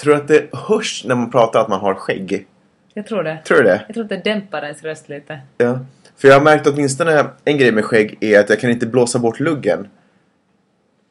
Tror 0.00 0.14
du 0.14 0.20
att 0.20 0.28
det 0.28 0.54
hörs 0.54 1.04
när 1.04 1.14
man 1.14 1.30
pratar 1.30 1.60
att 1.60 1.68
man 1.68 1.80
har 1.80 1.94
skägg? 1.94 2.46
Jag 2.94 3.06
tror 3.06 3.22
det. 3.22 3.38
Tror 3.44 3.56
du 3.58 3.62
det? 3.64 3.84
Jag 3.86 3.94
tror 3.94 4.04
att 4.04 4.10
det 4.10 4.24
dämpar 4.24 4.62
ens 4.62 4.82
röst 4.82 5.08
lite. 5.08 5.40
Ja. 5.58 5.78
För 6.16 6.28
jag 6.28 6.34
har 6.34 6.40
märkt 6.40 6.66
åtminstone 6.66 7.26
en 7.44 7.58
grej 7.58 7.72
med 7.72 7.84
skägg 7.84 8.18
är 8.20 8.40
att 8.40 8.50
jag 8.50 8.60
kan 8.60 8.70
inte 8.70 8.86
blåsa 8.86 9.18
bort 9.18 9.40
luggen. 9.40 9.88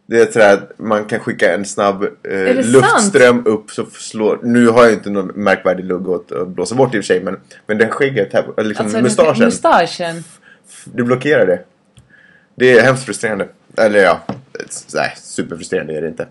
Det 0.08 0.20
är 0.22 0.32
sådär 0.32 0.54
att 0.54 0.80
man 0.80 1.06
kan 1.06 1.20
skicka 1.20 1.54
en 1.54 1.66
snabb 1.66 2.04
eh, 2.04 2.56
luftström 2.56 3.46
upp 3.46 3.72
så 3.72 3.86
slår... 3.86 4.40
Nu 4.44 4.68
har 4.68 4.84
jag 4.84 4.94
inte 4.94 5.10
någon 5.10 5.28
märkvärdig 5.28 5.86
lugg 5.86 6.08
att, 6.10 6.32
att 6.32 6.48
blåsa 6.48 6.76
bort 6.76 6.96
i 6.96 7.00
och 7.00 7.04
för 7.04 7.08
sig 7.08 7.24
men, 7.24 7.40
men 7.68 7.78
det 7.78 7.88
skägget 7.88 8.34
här, 8.34 8.64
liksom 8.64 8.86
Alltså, 8.86 9.02
mustaschen. 9.02 9.46
mustaschen. 9.46 10.24
Du 10.86 11.04
blockerar 11.04 11.46
det. 11.46 11.60
Det 12.56 12.78
är 12.78 12.84
hemskt 12.84 13.06
frustrerande. 13.06 13.48
Eller 13.78 14.00
ja, 14.00 14.22
nej, 14.94 15.14
superfrustrerande 15.18 15.98
är 15.98 16.02
det 16.02 16.08
inte. 16.08 16.28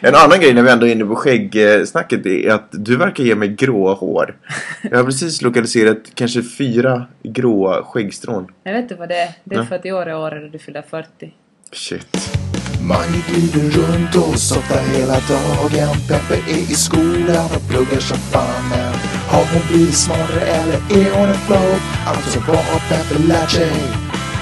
En 0.00 0.14
annan 0.14 0.40
grej 0.40 0.54
när 0.54 0.62
vi 0.62 0.70
ändå 0.70 0.86
är 0.86 0.92
inne 0.92 1.04
på 1.04 1.14
skäggsnacket 1.16 2.26
är 2.26 2.50
att 2.50 2.68
du 2.70 2.96
verkar 2.96 3.24
ge 3.24 3.34
mig 3.34 3.48
gråa 3.48 3.94
hår. 3.94 4.36
Jag 4.82 4.96
har 4.96 5.04
precis 5.04 5.42
lokaliserat 5.42 5.98
kanske 6.14 6.42
fyra 6.42 7.06
gråa 7.22 7.82
skäggstrån. 7.84 8.46
Jag 8.64 8.72
vet 8.72 8.82
inte 8.82 8.94
vad 8.94 9.08
det 9.08 9.14
är. 9.20 9.30
Det 9.44 9.54
är 9.54 9.58
Ja. 9.58 9.64
för 9.66 9.76
att 9.76 9.86
i 9.86 9.92
år 9.92 10.06
är 10.06 10.16
året 10.16 10.42
då 10.42 10.48
du 10.48 10.58
fyller 10.58 10.82
40. 10.90 11.08
Shit. 11.72 12.16
Mange 12.88 13.18
glider 13.28 13.70
runt 13.70 14.14
och 14.16 14.38
softar 14.38 14.80
hela 14.98 15.12
dagen 15.12 15.96
Peppe 16.08 16.34
är 16.50 16.56
i 16.58 16.74
skolan 16.74 17.44
och 17.56 17.68
pluggar 17.70 18.00
som 18.00 18.16
fan 18.16 18.68
men 18.70 18.94
Har 19.28 19.44
hon 19.52 19.62
blivit 19.68 19.94
smartare 19.94 20.40
eller 20.40 20.74
är 20.74 21.10
hon 21.18 21.28
en 21.28 21.34
flow? 21.34 21.74
Alltså 22.06 22.38
vad 22.48 22.56
har 22.56 22.80
Peppe 22.88 23.22
lärt 23.28 23.50
sig 23.50 23.72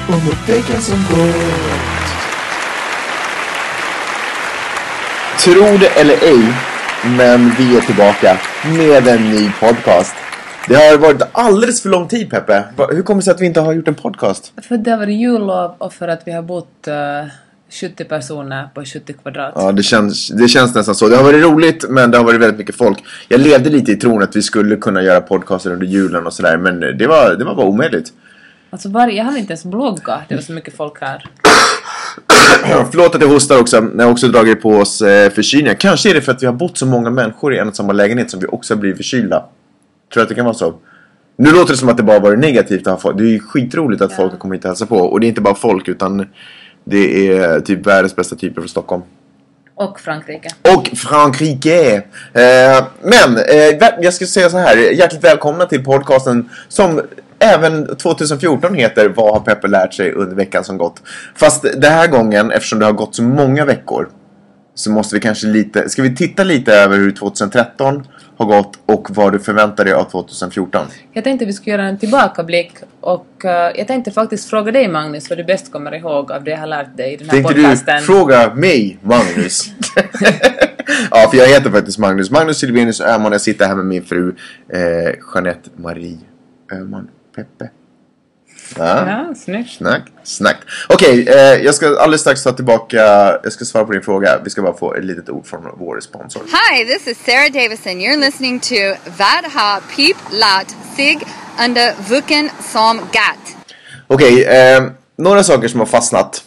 under 0.09 0.53
veckan 0.53 0.81
som 0.83 0.97
gått? 1.11 2.14
Tro 5.45 5.77
det 5.81 6.01
eller 6.01 6.15
ej, 6.15 6.55
men 7.17 7.51
vi 7.59 7.77
är 7.77 7.81
tillbaka 7.81 8.39
med 8.79 9.09
en 9.09 9.31
ny 9.31 9.51
podcast. 9.61 10.15
Det 10.69 10.75
har 10.75 10.99
varit 10.99 11.23
alldeles 11.33 11.83
för 11.83 11.89
lång 11.89 12.09
tid 12.09 12.31
Peppe. 12.31 12.65
Hur 12.91 13.03
kommer 13.03 13.21
det 13.21 13.25
sig 13.25 13.35
att 13.35 13.41
vi 13.41 13.47
inte 13.47 13.61
har 13.61 13.73
gjort 13.73 13.89
en 13.89 13.95
podcast? 13.95 14.53
För 14.69 14.77
det 14.77 14.91
har 14.91 14.99
varit 14.99 15.21
jullov 15.21 15.75
och 15.79 15.93
för 15.93 16.09
att 16.09 16.23
vi 16.25 16.33
har 16.33 16.43
bott 16.43 16.89
eh, 16.89 16.95
70 17.71 18.05
personer 18.05 18.69
på 18.75 18.85
70 18.85 19.13
kvadrat. 19.13 19.53
Ja, 19.57 19.73
det 19.73 19.83
känns, 19.83 20.29
det 20.29 20.49
känns 20.49 20.75
nästan 20.75 20.95
så. 20.95 21.09
Det 21.09 21.17
har 21.17 21.25
varit 21.25 21.45
roligt, 21.45 21.85
men 21.89 22.11
det 22.11 22.17
har 22.19 22.25
varit 22.25 22.41
väldigt 22.41 22.59
mycket 22.59 22.77
folk. 22.77 22.99
Jag 23.29 23.41
levde 23.41 23.71
lite 23.71 23.93
i 23.93 23.97
tron 23.97 24.23
att 24.23 24.37
vi 24.37 24.43
skulle 24.43 24.77
kunna 24.77 25.03
göra 25.03 25.21
podcaster 25.21 25.73
under 25.73 25.87
julen 25.87 26.27
och 26.27 26.33
sådär, 26.33 26.57
men 26.57 26.81
det 26.81 27.07
var, 27.07 27.35
det 27.35 27.45
var 27.45 27.55
bara 27.55 27.67
omöjligt. 27.67 28.13
Alltså 28.71 28.89
varje, 28.89 29.17
jag 29.17 29.25
hann 29.25 29.37
inte 29.37 29.53
ens 29.53 29.65
blogga. 29.65 30.21
Det 30.29 30.35
var 30.35 30.43
så 30.43 30.53
mycket 30.53 30.77
folk 30.77 31.01
här. 31.01 31.25
Förlåt 32.91 33.15
att 33.15 33.21
jag 33.21 33.29
hostar 33.29 33.61
också. 33.61 33.77
Jag 33.99 34.05
har 34.05 34.13
också 34.13 34.29
dragit 34.29 34.63
på 34.63 34.71
oss 34.71 35.03
eh, 35.03 35.31
förkylningar. 35.31 35.75
Kanske 35.75 36.11
är 36.11 36.15
det 36.15 36.21
för 36.21 36.33
att 36.33 36.43
vi 36.43 36.47
har 36.47 36.53
bott 36.53 36.79
så 36.79 36.87
många 36.87 37.11
människor 37.11 37.55
i 37.55 37.59
en 37.59 37.69
och 37.69 37.77
samma 37.77 37.93
lägenhet 37.93 38.31
som 38.31 38.41
vi 38.41 38.47
också 38.47 38.75
har 38.75 38.81
blivit 38.81 38.97
förkylda. 38.97 39.45
Tror 40.13 40.23
att 40.23 40.29
det 40.29 40.35
kan 40.35 40.45
vara 40.45 40.55
så? 40.55 40.75
Nu 41.37 41.51
låter 41.51 41.73
det 41.73 41.77
som 41.77 41.89
att 41.89 41.97
det 41.97 42.03
bara 42.03 42.19
varit 42.19 42.39
negativt 42.39 42.87
att 42.87 42.93
ha 42.93 43.01
folk. 43.01 43.19
Det 43.19 43.25
är 43.25 43.29
ju 43.29 43.41
skitroligt 43.41 44.03
att 44.03 44.13
folk 44.13 44.33
har 44.33 44.39
kommit 44.39 44.59
hit 44.59 44.65
och 44.65 44.69
hälsat 44.69 44.89
på. 44.89 44.97
Och 44.97 45.21
det 45.21 45.27
är 45.27 45.29
inte 45.29 45.41
bara 45.41 45.55
folk, 45.55 45.89
utan 45.89 46.27
det 46.85 47.29
är 47.29 47.61
typ 47.61 47.87
världens 47.87 48.17
bästa 48.17 48.37
typer 48.37 48.61
från 48.61 48.69
Stockholm. 48.69 49.03
Och 49.77 50.01
Frankrike. 50.01 50.49
och 50.77 50.89
Frankrike. 50.97 51.97
Eh, 52.33 52.85
men 53.03 53.37
eh, 53.37 53.89
jag 54.01 54.15
ska 54.15 54.27
säga 54.27 54.51
så 54.51 54.59
här. 54.59 54.77
Hjärtligt 54.77 55.25
välkomna 55.25 55.67
till 55.67 55.85
podcasten 55.85 56.51
som 56.69 57.01
även 57.45 57.97
2014 57.97 58.75
heter 58.75 59.09
Vad 59.09 59.33
har 59.33 59.41
Peppe 59.41 59.69
lärt 59.69 59.95
sig 59.95 60.13
under 60.13 60.37
veckan 60.37 60.65
som 60.65 60.79
gått? 60.79 61.03
Fast 61.35 61.63
den 61.63 61.93
här 61.93 62.07
gången, 62.07 62.51
eftersom 62.51 62.79
det 62.79 62.85
har 62.85 62.93
gått 62.93 63.15
så 63.15 63.23
många 63.23 63.65
veckor 63.65 64.09
så 64.75 64.91
måste 64.91 65.15
vi 65.15 65.21
kanske 65.21 65.47
lite, 65.47 65.89
ska 65.89 66.03
vi 66.03 66.17
titta 66.17 66.45
lite 66.45 66.73
över 66.73 66.97
hur 66.97 67.11
2013 67.11 68.07
har 68.37 68.47
gått 68.47 68.79
och 68.87 69.09
vad 69.11 69.33
du 69.33 69.39
förväntar 69.39 69.85
dig 69.85 69.95
av 69.95 70.05
2014? 70.05 70.87
Jag 71.13 71.25
tänkte 71.25 71.45
vi 71.45 71.53
skulle 71.53 71.77
göra 71.77 71.89
en 71.89 71.99
tillbakablick 71.99 72.73
och 73.01 73.45
eh, 73.45 73.73
jag 73.77 73.87
tänkte 73.87 74.11
faktiskt 74.11 74.51
fråga 74.51 74.73
dig 74.73 74.89
Magnus 74.89 75.29
vad 75.31 75.39
du 75.39 75.45
bäst 75.45 75.73
kommer 75.73 75.95
ihåg 75.95 76.33
av 76.33 76.45
det 76.45 76.51
jag 76.51 76.59
har 76.59 76.67
lärt 76.67 76.97
dig 76.97 77.13
i 77.13 77.17
den 77.17 77.29
här 77.29 77.37
Tänkte 77.37 77.55
podcasten. 77.55 77.97
du 77.97 78.03
fråga 78.03 78.55
mig, 78.55 78.99
Magnus? 79.03 79.71
ja, 81.11 81.29
för 81.31 81.37
jag 81.39 81.49
heter 81.49 81.71
faktiskt 81.71 81.99
Magnus. 81.99 82.31
Magnus 82.31 82.59
Silvenius 82.59 83.01
Öhman. 83.01 83.33
Jag 83.33 83.41
sitter 83.41 83.67
här 83.67 83.75
med 83.75 83.87
min 83.87 84.05
fru 84.05 84.35
eh, 84.73 85.15
Jeanette 85.35 85.71
Marie 85.77 86.19
Öhman 86.73 87.09
Peppe. 87.35 87.71
Ja, 88.79 89.09
Ja, 89.09 89.35
snyggt. 89.35 89.71
snack, 89.77 90.03
snack. 90.23 90.57
Okej, 90.89 91.29
eh, 91.29 91.37
jag 91.65 91.75
ska 91.75 91.87
alldeles 91.87 92.21
strax 92.21 92.43
ta 92.43 92.53
tillbaka, 92.53 92.97
jag 93.43 93.53
ska 93.53 93.65
svara 93.65 93.85
på 93.85 93.93
din 93.93 94.03
fråga. 94.03 94.41
Vi 94.45 94.51
ska 94.51 94.63
bara 94.63 94.75
få 94.75 94.95
ett 94.95 95.05
litet 95.05 95.29
ord 95.29 95.47
från 95.47 95.69
vår 95.77 96.01
sponsor. 96.01 96.43
Hi, 96.43 96.85
this 96.85 97.07
is 97.07 97.19
Sarah 97.25 97.53
Davison. 97.53 97.93
You're 97.93 98.17
listening 98.21 98.61
to 98.61 98.75
Vad 99.19 99.53
ha 99.53 99.81
pip 99.97 100.17
lat 100.33 100.77
sig 100.97 101.19
under 101.65 101.93
vuken 102.09 102.51
som 102.73 102.97
gat. 102.99 103.57
Okej, 104.07 104.45
eh, 104.45 104.83
några 105.17 105.43
saker 105.43 105.69
som 105.69 105.81
har 105.81 105.87
fastnat 105.87 106.45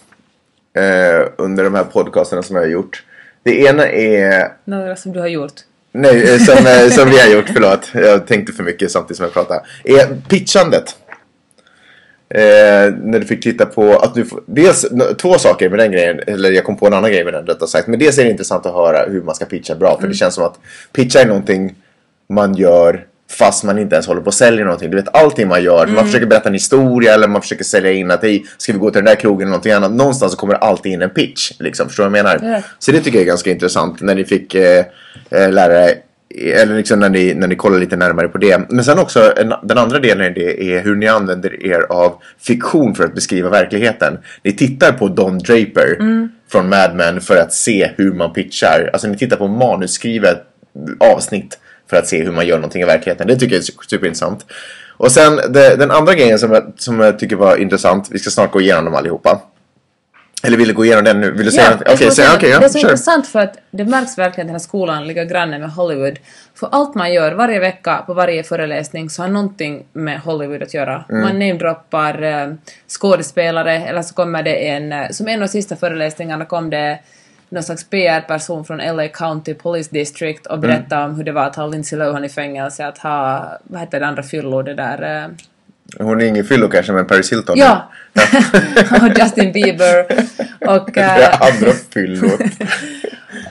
eh, 0.78 1.28
under 1.38 1.64
de 1.64 1.76
här 1.76 1.84
podcasterna 1.84 2.44
som 2.44 2.56
jag 2.56 2.64
har 2.64 2.70
gjort. 2.70 3.04
Det 3.44 3.60
ena 3.60 3.88
är 3.90 4.52
Några 4.66 4.96
som 4.96 5.12
du 5.14 5.20
har 5.20 5.28
gjort. 5.28 5.54
Nej, 6.00 6.34
eh, 6.34 6.40
som, 6.40 6.66
eh, 6.66 6.90
som 6.90 7.10
vi 7.10 7.20
har 7.20 7.28
gjort, 7.28 7.50
förlåt. 7.54 7.90
Jag 7.94 8.28
tänkte 8.28 8.54
för 8.54 8.64
mycket 8.64 8.92
samtidigt 8.92 9.18
som 9.18 9.24
jag 9.24 9.34
pratade. 9.34 9.62
Är 9.84 10.22
pitchandet. 10.30 10.96
Eh, 12.30 12.94
när 13.04 13.20
du 13.20 13.26
fick 13.26 13.44
titta 13.44 13.66
på 13.66 13.94
att 13.94 14.16
du 14.16 14.26
får, 14.26 14.44
dels 14.46 14.86
två 15.22 15.38
saker 15.38 15.70
med 15.70 15.80
den 15.80 15.92
grejen, 15.92 16.20
eller 16.28 16.52
jag 16.52 16.64
kom 16.64 16.78
på 16.78 16.88
en 16.88 16.94
annan 16.94 17.12
grej 17.12 17.24
med 17.24 17.34
den 17.34 17.48
rättare 17.48 17.70
sagt. 17.70 17.88
Men 17.88 18.00
dels 18.00 18.18
är 18.18 18.24
det 18.24 18.30
intressant 18.30 18.66
att 18.66 18.74
höra 18.74 19.06
hur 19.10 19.22
man 19.22 19.36
ska 19.36 19.46
pitcha 19.46 19.76
bra. 19.76 19.98
För 20.02 20.08
det 20.08 20.14
känns 20.14 20.36
som 20.36 20.44
att 20.44 20.60
pitcha 20.92 21.22
är 21.22 21.26
någonting 21.26 21.76
man 22.30 22.56
gör 22.56 23.07
fast 23.30 23.64
man 23.64 23.80
inte 23.80 23.96
ens 23.96 24.08
håller 24.08 24.22
på 24.22 24.30
att 24.30 24.36
sälja 24.36 24.64
någonting. 24.64 24.92
Du 24.92 24.98
vet 24.98 25.16
allting 25.16 25.48
man 25.48 25.64
gör. 25.64 25.88
Man 25.88 26.06
försöker 26.06 26.26
berätta 26.26 26.50
en 26.50 26.54
historia 26.54 27.14
eller 27.14 27.28
man 27.28 27.42
försöker 27.42 27.64
sälja 27.64 27.92
in 27.92 28.12
att 28.12 28.24
hej, 28.24 28.46
ska 28.58 28.74
vi 28.74 28.80
gå 28.80 28.92
till 28.92 28.98
den 28.98 29.06
där 29.06 29.16
krogen 29.16 29.42
eller 29.42 29.50
någonting 29.50 29.72
annat. 29.72 29.92
Någonstans 29.92 30.32
så 30.32 30.38
kommer 30.38 30.54
det 30.54 30.60
alltid 30.60 30.92
in 30.92 31.02
en 31.02 31.10
pitch. 31.10 31.52
Liksom, 31.60 31.88
förstår 31.88 32.04
du 32.04 32.10
vad 32.10 32.20
jag 32.20 32.26
menar? 32.26 32.54
Ja. 32.54 32.62
Så 32.80 32.92
det 32.92 33.02
tycker 33.02 33.18
jag 33.18 33.24
är 33.24 33.28
ganska 33.28 33.52
intressant 33.52 34.02
när 34.02 34.16
ni 34.16 34.26
fick 34.26 34.56
eh, 34.56 34.86
eh, 35.30 35.52
lära 35.52 35.90
er 35.90 36.02
eller 36.30 36.76
liksom 36.76 37.00
när 37.00 37.10
ni, 37.10 37.34
när 37.34 37.48
ni 37.48 37.56
kollar 37.56 37.80
lite 37.80 37.96
närmare 37.96 38.28
på 38.28 38.38
det. 38.38 38.62
Men 38.70 38.84
sen 38.84 39.00
också 39.00 39.34
en, 39.38 39.54
den 39.64 39.78
andra 39.78 40.00
delen 40.00 40.26
i 40.26 40.34
det 40.34 40.64
är 40.64 40.84
hur 40.84 40.96
ni 40.96 41.08
använder 41.08 41.66
er 41.66 41.82
av 41.90 42.22
fiktion 42.40 42.96
för 42.96 43.04
att 43.04 43.16
beskriva 43.16 43.50
verkligheten. 43.50 44.18
Ni 44.44 44.54
tittar 44.54 44.92
på 44.92 45.08
Don 45.08 45.38
Draper 45.38 45.98
från 46.52 46.70
Mad 46.70 46.96
Men 46.96 47.22
för 47.22 47.38
att 47.38 47.54
se 47.54 47.92
hur 47.98 48.14
man 48.14 48.34
pitchar. 48.34 48.90
Alltså 48.94 49.08
ni 49.08 49.18
tittar 49.18 49.38
på 49.38 49.48
manusskrivet 49.48 50.44
avsnitt 51.00 51.60
för 51.90 51.98
att 51.98 52.08
se 52.08 52.24
hur 52.24 52.32
man 52.32 52.48
gör 52.48 52.56
någonting 52.58 52.82
i 52.82 52.86
verkligheten. 52.86 53.28
Det 53.28 53.36
tycker 53.36 53.56
jag 53.56 53.62
är 53.62 53.66
su- 53.66 53.90
superintressant. 53.90 54.46
Och 54.98 55.12
sen 55.12 55.36
det, 55.36 55.76
den 55.76 55.92
andra 55.92 56.14
grejen 56.14 56.40
som 56.40 56.52
jag, 56.52 56.74
som 56.78 57.00
jag 57.00 57.20
tycker 57.20 57.36
var 57.36 57.58
intressant. 57.58 58.08
Vi 58.12 58.20
ska 58.20 58.30
snart 58.30 58.52
gå 58.52 58.62
igenom 58.62 58.86
dem 58.86 58.96
allihopa. 58.96 59.42
Eller 60.44 60.58
vill 60.58 60.68
du 60.68 60.74
gå 60.74 60.86
igenom 60.86 61.04
den 61.04 61.22
nu? 61.22 61.32
Vill 61.32 61.46
du 61.46 61.52
säga 61.52 61.80
Ja, 61.86 61.92
får 61.92 61.98
säg- 61.98 62.12
säga- 62.12 62.34
okej, 62.36 62.50
ja, 62.50 62.60
det 62.60 62.66
är 62.66 62.70
så 62.70 62.80
kör. 62.80 62.88
intressant 62.88 63.28
för 63.28 63.40
att 63.40 63.58
det 63.72 63.84
märks 63.86 64.18
verkligen 64.18 64.46
att 64.46 64.48
den 64.48 64.54
här 64.54 64.60
skolan 64.60 65.08
ligger 65.08 65.26
granne 65.26 65.60
med 65.60 65.70
Hollywood. 65.72 66.20
För 66.56 66.70
allt 66.72 66.96
man 66.96 67.14
gör 67.14 67.32
varje 67.32 67.60
vecka 67.60 68.04
på 68.08 68.14
varje 68.14 68.44
föreläsning 68.44 69.10
så 69.10 69.22
har 69.22 69.30
någonting 69.30 69.84
med 69.94 70.20
Hollywood 70.20 70.64
att 70.64 70.74
göra. 70.74 71.06
Mm. 71.10 71.22
Man 71.22 71.40
namedroppar 71.40 72.24
eh, 72.24 72.54
skådespelare 72.88 73.74
eller 73.88 74.02
så 74.02 74.14
kommer 74.14 74.44
det 74.44 74.68
en, 74.68 74.92
eh, 74.92 75.10
som 75.12 75.28
en 75.28 75.44
av 75.44 75.48
sista 75.48 75.76
föreläsningarna 75.76 76.46
kom 76.46 76.70
det 76.70 77.00
någon 77.50 77.64
slags 77.64 77.84
PR-person 77.90 78.66
från 78.66 78.78
LA 78.78 79.08
County 79.08 79.54
Police 79.54 79.90
District 79.92 80.46
och 80.46 80.58
Mm. 80.58 80.70
berättade 80.70 81.06
om 81.06 81.16
hur 81.16 81.24
det 81.24 81.32
var 81.32 81.44
att 81.46 81.56
ha 81.56 81.68
Lindsay 81.68 82.00
Lohan 82.00 82.24
i 82.26 82.30
fängelse, 82.30 82.88
att 82.88 82.98
ha, 82.98 83.52
vad 83.64 83.82
heter 83.82 84.00
det 84.00 84.08
andra 84.08 84.24
fyllor, 84.24 84.64
det 84.64 84.74
där... 84.74 85.24
Eh, 85.24 85.30
Hon 86.00 86.22
är 86.22 86.26
ingen 86.26 86.46
fyllo 86.46 86.68
kanske, 86.70 86.92
men 86.94 87.08
Paris 87.08 87.32
Hilton. 87.32 87.58
ja! 87.58 87.92
och 89.02 89.20
Justin 89.20 89.52
Bieber 89.52 90.06
och... 90.60 90.98
Är 90.98 91.32
andra 91.32 91.72
fyllor. 91.94 92.32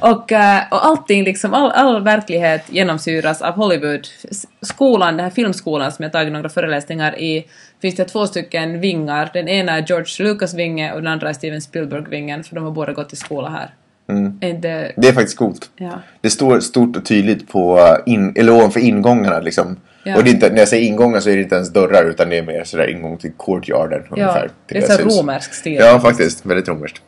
Och, 0.00 0.32
eh, 0.32 0.62
och 0.70 0.86
allting, 0.86 1.24
liksom, 1.24 1.54
all, 1.54 1.70
all 1.70 2.02
verklighet 2.04 2.62
genomsyras 2.68 3.42
av 3.42 3.54
Hollywood. 3.54 4.06
Skolan, 4.62 5.16
den 5.16 5.24
här 5.24 5.30
filmskolan 5.30 5.92
som 5.92 6.02
jag 6.02 6.12
tagit 6.12 6.32
några 6.32 6.48
föreläsningar 6.48 7.18
i, 7.18 7.46
finns 7.82 7.94
det 7.94 8.04
två 8.04 8.26
stycken 8.26 8.80
vingar. 8.80 9.30
Den 9.32 9.48
ena 9.48 9.72
är 9.72 9.84
George 9.88 10.24
Lucas 10.28 10.54
vinge 10.54 10.92
och 10.92 11.02
den 11.02 11.12
andra 11.12 11.28
är 11.28 11.32
Steven 11.32 11.60
Spielberg 11.62 12.04
vingen, 12.10 12.44
för 12.44 12.54
de 12.54 12.64
har 12.64 12.70
båda 12.70 12.92
gått 12.92 13.12
i 13.12 13.16
skola 13.16 13.48
här. 13.48 13.70
Är 14.40 14.48
inte... 14.48 14.92
Det 14.96 15.08
är 15.08 15.12
faktiskt 15.12 15.38
coolt. 15.38 15.70
Ja. 15.76 16.00
Det 16.20 16.30
står 16.30 16.60
stort 16.60 16.96
och 16.96 17.04
tydligt 17.04 17.48
på 17.48 17.96
in, 18.06 18.32
eller 18.36 18.52
ovanför 18.52 18.80
ingångarna 18.80 19.40
liksom. 19.40 19.76
Ja. 20.04 20.16
Och 20.16 20.24
det 20.24 20.30
är 20.30 20.32
inte, 20.32 20.50
när 20.50 20.58
jag 20.58 20.68
säger 20.68 20.86
ingångar 20.86 21.20
så 21.20 21.30
är 21.30 21.36
det 21.36 21.42
inte 21.42 21.54
ens 21.54 21.72
dörrar 21.72 22.04
utan 22.04 22.28
det 22.28 22.38
är 22.38 22.42
mer 22.42 22.64
sådär 22.64 22.90
ingång 22.90 23.16
till 23.16 23.32
courtyarden 23.38 24.02
ungefär. 24.10 24.42
Ja, 24.42 24.48
till 24.66 24.76
det 24.80 24.84
är 24.84 24.88
deras 24.88 24.96
så 24.96 25.04
hus. 25.04 25.18
romersk 25.18 25.54
stil. 25.54 25.78
Ja, 25.80 26.00
faktiskt. 26.00 26.46
Väldigt 26.46 26.68
romerskt. 26.68 27.02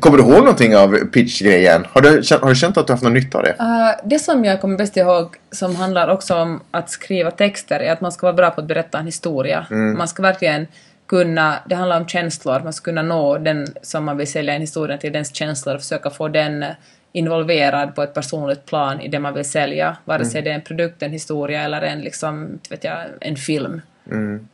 Kommer 0.00 0.18
du 0.18 0.22
ihåg 0.22 0.38
någonting 0.38 0.76
av 0.76 0.96
pitchgrejen? 0.96 1.86
Har 1.92 2.00
du, 2.00 2.08
har 2.40 2.48
du 2.48 2.54
känt 2.54 2.76
att 2.76 2.86
du 2.86 2.92
haft 2.92 3.02
någon 3.02 3.14
nytta 3.14 3.38
av 3.38 3.44
det? 3.44 3.50
Uh, 3.50 4.08
det 4.08 4.18
som 4.18 4.44
jag 4.44 4.60
kommer 4.60 4.78
bäst 4.78 4.96
ihåg, 4.96 5.36
som 5.50 5.76
handlar 5.76 6.08
också 6.08 6.34
om 6.34 6.60
att 6.70 6.90
skriva 6.90 7.30
texter, 7.30 7.80
är 7.80 7.92
att 7.92 8.00
man 8.00 8.12
ska 8.12 8.26
vara 8.26 8.36
bra 8.36 8.50
på 8.50 8.60
att 8.60 8.66
berätta 8.66 8.98
en 8.98 9.06
historia. 9.06 9.66
Man 9.70 10.08
ska 10.08 10.22
verkligen 10.22 10.66
kunna, 11.10 11.62
det 11.66 11.74
handlar 11.74 12.00
om 12.00 12.06
känslor, 12.06 12.60
man 12.64 12.72
ska 12.72 12.84
kunna 12.84 13.02
nå 13.02 13.38
den 13.38 13.66
som 13.82 14.04
man 14.04 14.16
vill 14.16 14.26
sälja 14.26 14.54
en 14.54 14.60
historia 14.60 14.98
till, 14.98 15.12
dens 15.12 15.34
känslor 15.34 15.74
och 15.74 15.80
försöka 15.80 16.10
få 16.10 16.28
den 16.28 16.62
eh, 16.62 16.68
involverad 17.12 17.94
på 17.94 18.02
ett 18.02 18.14
personligt 18.14 18.66
plan 18.66 19.00
i 19.00 19.08
det 19.08 19.18
man 19.18 19.34
vill 19.34 19.44
sälja, 19.44 19.96
vare 20.04 20.16
Mm. 20.16 20.30
sig 20.30 20.42
det 20.42 20.50
är 20.50 20.54
en 20.54 20.60
produkt, 20.60 21.02
en 21.02 21.12
historia 21.12 21.62
eller 21.62 21.82
en, 21.82 22.00
liksom, 22.00 22.58
vet 22.70 22.84
jag, 22.84 22.96
en 23.20 23.36
film. 23.36 23.80
Mm. 24.06 24.48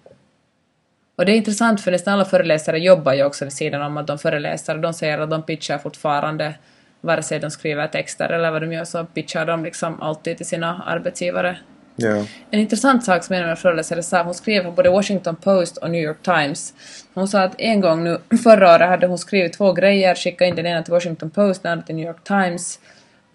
Och 1.17 1.26
det 1.26 1.32
är 1.32 1.37
intressant 1.37 1.81
för 1.81 1.91
nästan 1.93 2.14
alla 2.14 2.25
föreläsare 2.25 2.79
jobbar 2.79 3.12
ju 3.12 3.25
också 3.25 3.44
vid 3.44 3.53
sidan 3.53 3.82
om 3.82 3.97
att 3.97 4.06
de 4.06 4.19
föreläser 4.19 4.75
och 4.75 4.81
de 4.81 4.93
säger 4.94 5.19
att 5.19 5.31
de 5.31 5.43
pitchar 5.43 5.79
fortfarande 5.79 6.55
vare 7.00 7.23
sig 7.23 7.38
de 7.38 7.50
skriver 7.50 7.87
texter 7.87 8.29
eller 8.29 8.50
vad 8.50 8.62
de 8.62 8.73
gör 8.73 8.85
så 8.85 9.05
pitchar 9.05 9.47
de 9.47 9.64
liksom 9.64 10.03
alltid 10.03 10.37
till 10.37 10.47
sina 10.47 10.82
arbetsgivare. 10.87 11.56
Ja. 11.96 12.25
En 12.50 12.60
intressant 12.60 13.04
sak 13.04 13.25
som 13.25 13.34
en 13.34 13.40
av 13.40 13.46
mina 13.46 13.56
föreläsare 13.56 14.02
sa, 14.02 14.22
hon 14.22 14.34
skrev 14.34 14.62
för 14.62 14.70
både 14.70 14.90
Washington 14.90 15.37
Post 15.37 15.76
och 15.76 15.90
New 15.90 16.02
York 16.02 16.22
Times. 16.22 16.75
Hon 17.14 17.28
sa 17.28 17.43
att 17.43 17.54
en 17.58 17.81
gång 17.81 18.04
nu 18.04 18.19
förra 18.43 18.75
året 18.75 18.88
hade 18.88 19.06
hon 19.06 19.19
skrivit 19.19 19.52
två 19.52 19.72
grejer, 19.72 20.14
skickat 20.14 20.48
in 20.48 20.56
den 20.56 20.66
ena 20.66 20.82
till 20.82 20.93
Washington 20.93 21.31
Post, 21.31 21.62
den 21.62 21.72
andra 21.72 21.87
till 21.87 21.94
New 21.94 22.06
York 22.06 22.25
Times 22.25 22.78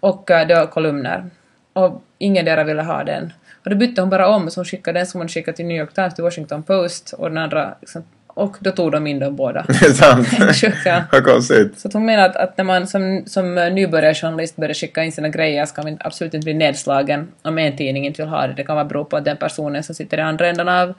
och 0.00 0.30
eh, 0.30 0.46
det 0.46 0.54
var 0.54 0.66
kolumner. 0.66 1.30
Och 1.72 2.02
ingen 2.18 2.44
där 2.44 2.64
ville 2.64 2.82
ha 2.82 3.04
den. 3.04 3.32
Och 3.64 3.70
då 3.70 3.76
bytte 3.76 4.00
hon 4.00 4.10
bara 4.10 4.28
om, 4.28 4.50
så 4.50 4.60
hon 4.60 4.64
skickade 4.64 4.98
den 4.98 5.06
som 5.06 5.20
hon 5.20 5.28
skickade 5.28 5.56
till 5.56 5.66
New 5.66 5.76
York 5.76 5.94
Times 5.94 6.14
till 6.14 6.24
Washington 6.24 6.62
Post 6.62 7.12
och 7.12 7.28
den 7.28 7.38
andra 7.38 7.74
liksom, 7.80 8.04
och 8.34 8.56
då 8.60 8.70
tog 8.70 8.92
de 8.92 9.06
in 9.06 9.18
dem 9.18 9.36
båda. 9.36 9.62
Det 9.68 9.86
är 9.86 9.92
sant. 9.92 10.28
Vad 11.12 11.24
konstigt. 11.24 11.80
Så 11.80 11.88
hon 11.92 12.06
menar 12.06 12.28
att, 12.28 12.36
att 12.36 12.56
när 12.56 12.64
man 12.64 12.86
som, 12.86 13.22
som 13.26 13.54
nybörjarjournalist 13.54 14.56
börjar 14.56 14.74
skicka 14.74 15.04
in 15.04 15.12
sina 15.12 15.28
grejer 15.28 15.66
ska 15.66 15.82
man 15.82 15.96
absolut 16.00 16.34
inte 16.34 16.44
bli 16.44 16.54
nedslagen 16.54 17.28
om 17.42 17.58
en 17.58 17.76
tidning 17.76 18.06
inte 18.06 18.22
vill 18.22 18.28
ha 18.28 18.46
det. 18.46 18.54
Det 18.54 18.64
kan 18.64 18.76
vara 18.76 18.84
bero 18.84 19.04
på 19.04 19.16
att 19.16 19.24
den 19.24 19.36
personen 19.36 19.82
som 19.82 19.94
sitter 19.94 20.18
i 20.18 20.20
andra 20.20 20.48
änden 20.48 20.68
av, 20.68 20.94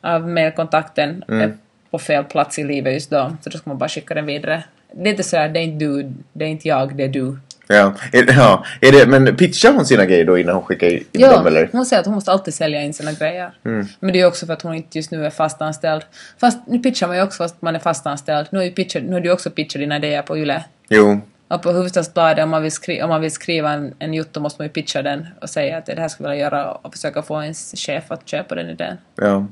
av 0.00 0.28
mejlkontakten 0.28 1.24
är 1.28 1.52
på 1.90 1.98
fel 1.98 2.24
plats 2.24 2.58
i 2.58 2.64
livet 2.64 2.92
just 2.92 3.10
då. 3.10 3.36
Så 3.42 3.50
då 3.50 3.58
ska 3.58 3.70
man 3.70 3.78
bara 3.78 3.88
skicka 3.88 4.14
den 4.14 4.26
vidare. 4.26 4.64
Det 4.92 5.08
är 5.08 5.10
inte 5.10 5.22
sådär, 5.22 5.48
det 5.48 5.60
är 5.60 5.62
inte 5.62 5.84
du, 5.84 6.12
det 6.32 6.44
är 6.44 6.48
inte 6.48 6.68
jag, 6.68 6.96
det 6.96 7.04
är 7.04 7.08
du. 7.08 7.38
Ja. 7.72 7.94
Är, 8.12 8.32
ja. 8.36 8.64
Är 8.80 8.92
det, 8.92 9.06
men 9.06 9.36
pitchar 9.36 9.72
hon 9.72 9.86
sina 9.86 10.04
grejer 10.06 10.24
då 10.24 10.38
innan 10.38 10.54
hon 10.54 10.64
skickar 10.64 10.86
in 10.88 11.04
Ja, 11.12 11.32
dem 11.32 11.46
eller? 11.46 11.68
hon 11.72 11.86
säger 11.86 12.00
att 12.00 12.06
hon 12.06 12.14
måste 12.14 12.32
alltid 12.32 12.54
sälja 12.54 12.82
in 12.82 12.94
sina 12.94 13.12
grejer. 13.12 13.52
Men 14.00 14.12
det 14.12 14.20
är 14.20 14.26
också 14.26 14.46
för 14.46 14.52
att 14.52 14.62
hon 14.62 14.74
inte 14.74 14.98
just 14.98 15.10
nu 15.10 15.26
är 15.26 15.30
fastanställd. 15.30 16.02
Fast 16.40 16.58
nu 16.66 16.78
pitchar 16.78 17.06
man 17.06 17.16
ju 17.16 17.22
också 17.22 17.36
fast 17.42 17.62
man 17.62 17.74
är 17.74 17.78
fastanställd. 17.78 18.46
Nu, 18.50 18.58
är 18.58 18.62
ju 18.64 18.70
pitcher, 18.70 19.00
nu 19.00 19.12
har 19.12 19.20
du 19.20 19.28
ju 19.28 19.32
också 19.32 19.50
pitchat 19.50 19.80
dina 19.80 19.96
idéer 19.96 20.22
på 20.22 20.38
YLE. 20.38 20.64
Jo. 20.88 21.20
Och 21.48 21.62
på 21.62 21.72
Hufvudstadsbladet, 21.72 22.44
om 22.44 22.50
man 22.50 22.62
vill, 22.62 22.72
skri- 22.72 23.02
om 23.02 23.08
man 23.08 23.20
vill 23.20 23.30
skriva 23.30 23.70
en, 23.72 23.94
en 23.98 24.14
jotto 24.14 24.40
måste 24.40 24.60
man 24.62 24.66
ju 24.66 24.72
pitcha 24.72 25.02
den 25.02 25.26
och 25.40 25.50
säga 25.50 25.78
att 25.78 25.86
det 25.86 26.00
här 26.00 26.08
skulle 26.08 26.28
jag 26.28 26.30
vilja 26.34 26.44
göra 26.44 26.72
och 26.72 26.92
försöka 26.92 27.22
få 27.22 27.42
ens 27.42 27.74
chef 27.76 28.04
att 28.10 28.28
köpa 28.28 28.54
den 28.54 28.70
idén. 28.70 28.96
Ja. 29.16 29.46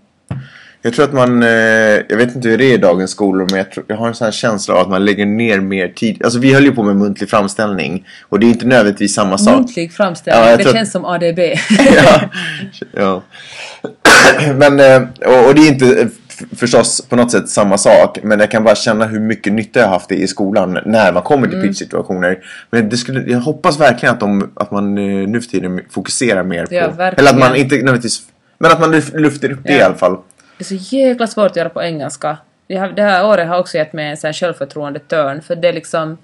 Jag 0.83 0.95
tror 0.95 1.05
att 1.05 1.13
man, 1.13 1.43
eh, 1.43 1.49
jag 2.09 2.17
vet 2.17 2.35
inte 2.37 2.49
hur 2.49 2.59
det 2.59 2.65
är 2.65 2.75
i 2.75 2.77
dagens 2.77 3.11
skolor, 3.11 3.47
men 3.51 3.59
jag, 3.59 3.71
tror, 3.73 3.85
jag 3.89 3.97
har 3.97 4.09
en 4.09 4.15
sån 4.15 4.25
här 4.25 4.33
känsla 4.33 4.75
av 4.75 4.81
att 4.81 4.89
man 4.89 5.05
lägger 5.05 5.27
ner 5.27 5.61
mer 5.61 5.89
tid. 5.89 6.23
Alltså 6.25 6.39
vi 6.39 6.55
höll 6.55 6.65
ju 6.65 6.73
på 6.73 6.83
med 6.83 6.97
muntlig 6.97 7.31
framställning 7.31 8.07
och 8.29 8.41
det 8.41 8.47
är 8.47 8.49
inte 8.49 8.67
nödvändigtvis 8.67 9.15
samma 9.15 9.39
sak. 9.39 9.55
Muntlig 9.57 9.93
framställning, 9.93 10.51
Ja, 10.51 10.57
det 10.57 10.73
känns 10.73 10.93
som 10.93 11.05
ADB. 11.05 11.39
ja. 11.97 12.21
ja. 12.93 13.23
men, 14.55 14.81
eh, 14.81 15.03
och, 15.27 15.47
och 15.49 15.55
det 15.55 15.61
är 15.61 15.69
inte 15.69 16.01
eh, 16.01 16.07
förstås 16.57 17.01
på 17.09 17.17
något 17.17 17.31
sätt 17.31 17.49
samma 17.49 17.79
sak, 17.79 18.19
men 18.23 18.41
jag 18.41 18.51
kan 18.51 18.65
bara 18.65 18.75
känna 18.75 19.05
hur 19.07 19.21
mycket 19.21 19.53
nytta 19.53 19.81
jag 19.81 19.89
haft 19.89 20.09
det 20.09 20.15
i 20.17 20.27
skolan 20.27 20.79
när 20.87 21.13
man 21.13 21.23
kommer 21.23 21.47
Mm. 21.47 21.61
till 21.61 21.69
pitch-situationer. 21.69 22.39
Men 22.71 22.89
det 22.89 22.97
skulle, 22.97 23.21
jag 23.33 23.41
hoppas 23.41 23.81
verkligen 23.81 24.15
att, 24.15 24.21
de, 24.21 24.51
att 24.55 24.71
man 24.71 24.95
nu 24.95 25.41
för 25.41 25.51
tiden 25.51 25.81
fokuserar 25.91 26.43
mer 26.45 26.67
på... 26.67 26.75
Ja, 26.75 26.93
eller 27.17 27.31
att 27.31 27.39
man 27.39 27.57
inte 27.57 27.75
nödvändigtvis... 27.77 28.21
Men 28.59 28.71
att 28.71 28.81
man 28.81 28.95
lyf- 28.95 29.17
lyfter 29.19 29.53
upp 29.53 29.59
det 29.65 29.73
i 29.73 29.79
Ja. 29.79 29.85
alla 29.87 29.95
fall. 29.95 30.17
Det 30.59 30.65
är 30.65 30.79
så 30.79 30.97
jäkla 30.97 31.27
svårt 31.27 31.51
att 31.51 31.57
göra 31.57 31.69
på 31.69 31.83
engelska. 31.83 32.39
Det 32.67 33.03
här 33.03 33.27
året 33.27 33.49
har 33.49 33.59
också 33.59 33.77
gett 33.77 33.93
mig 33.93 34.11
en 34.11 34.17
sån 34.17 34.33
självförtroende 34.33 35.01
törn, 35.01 35.43
för 35.43 35.57
det 35.57 35.69
är 35.69 35.73
liksom... 35.73 36.19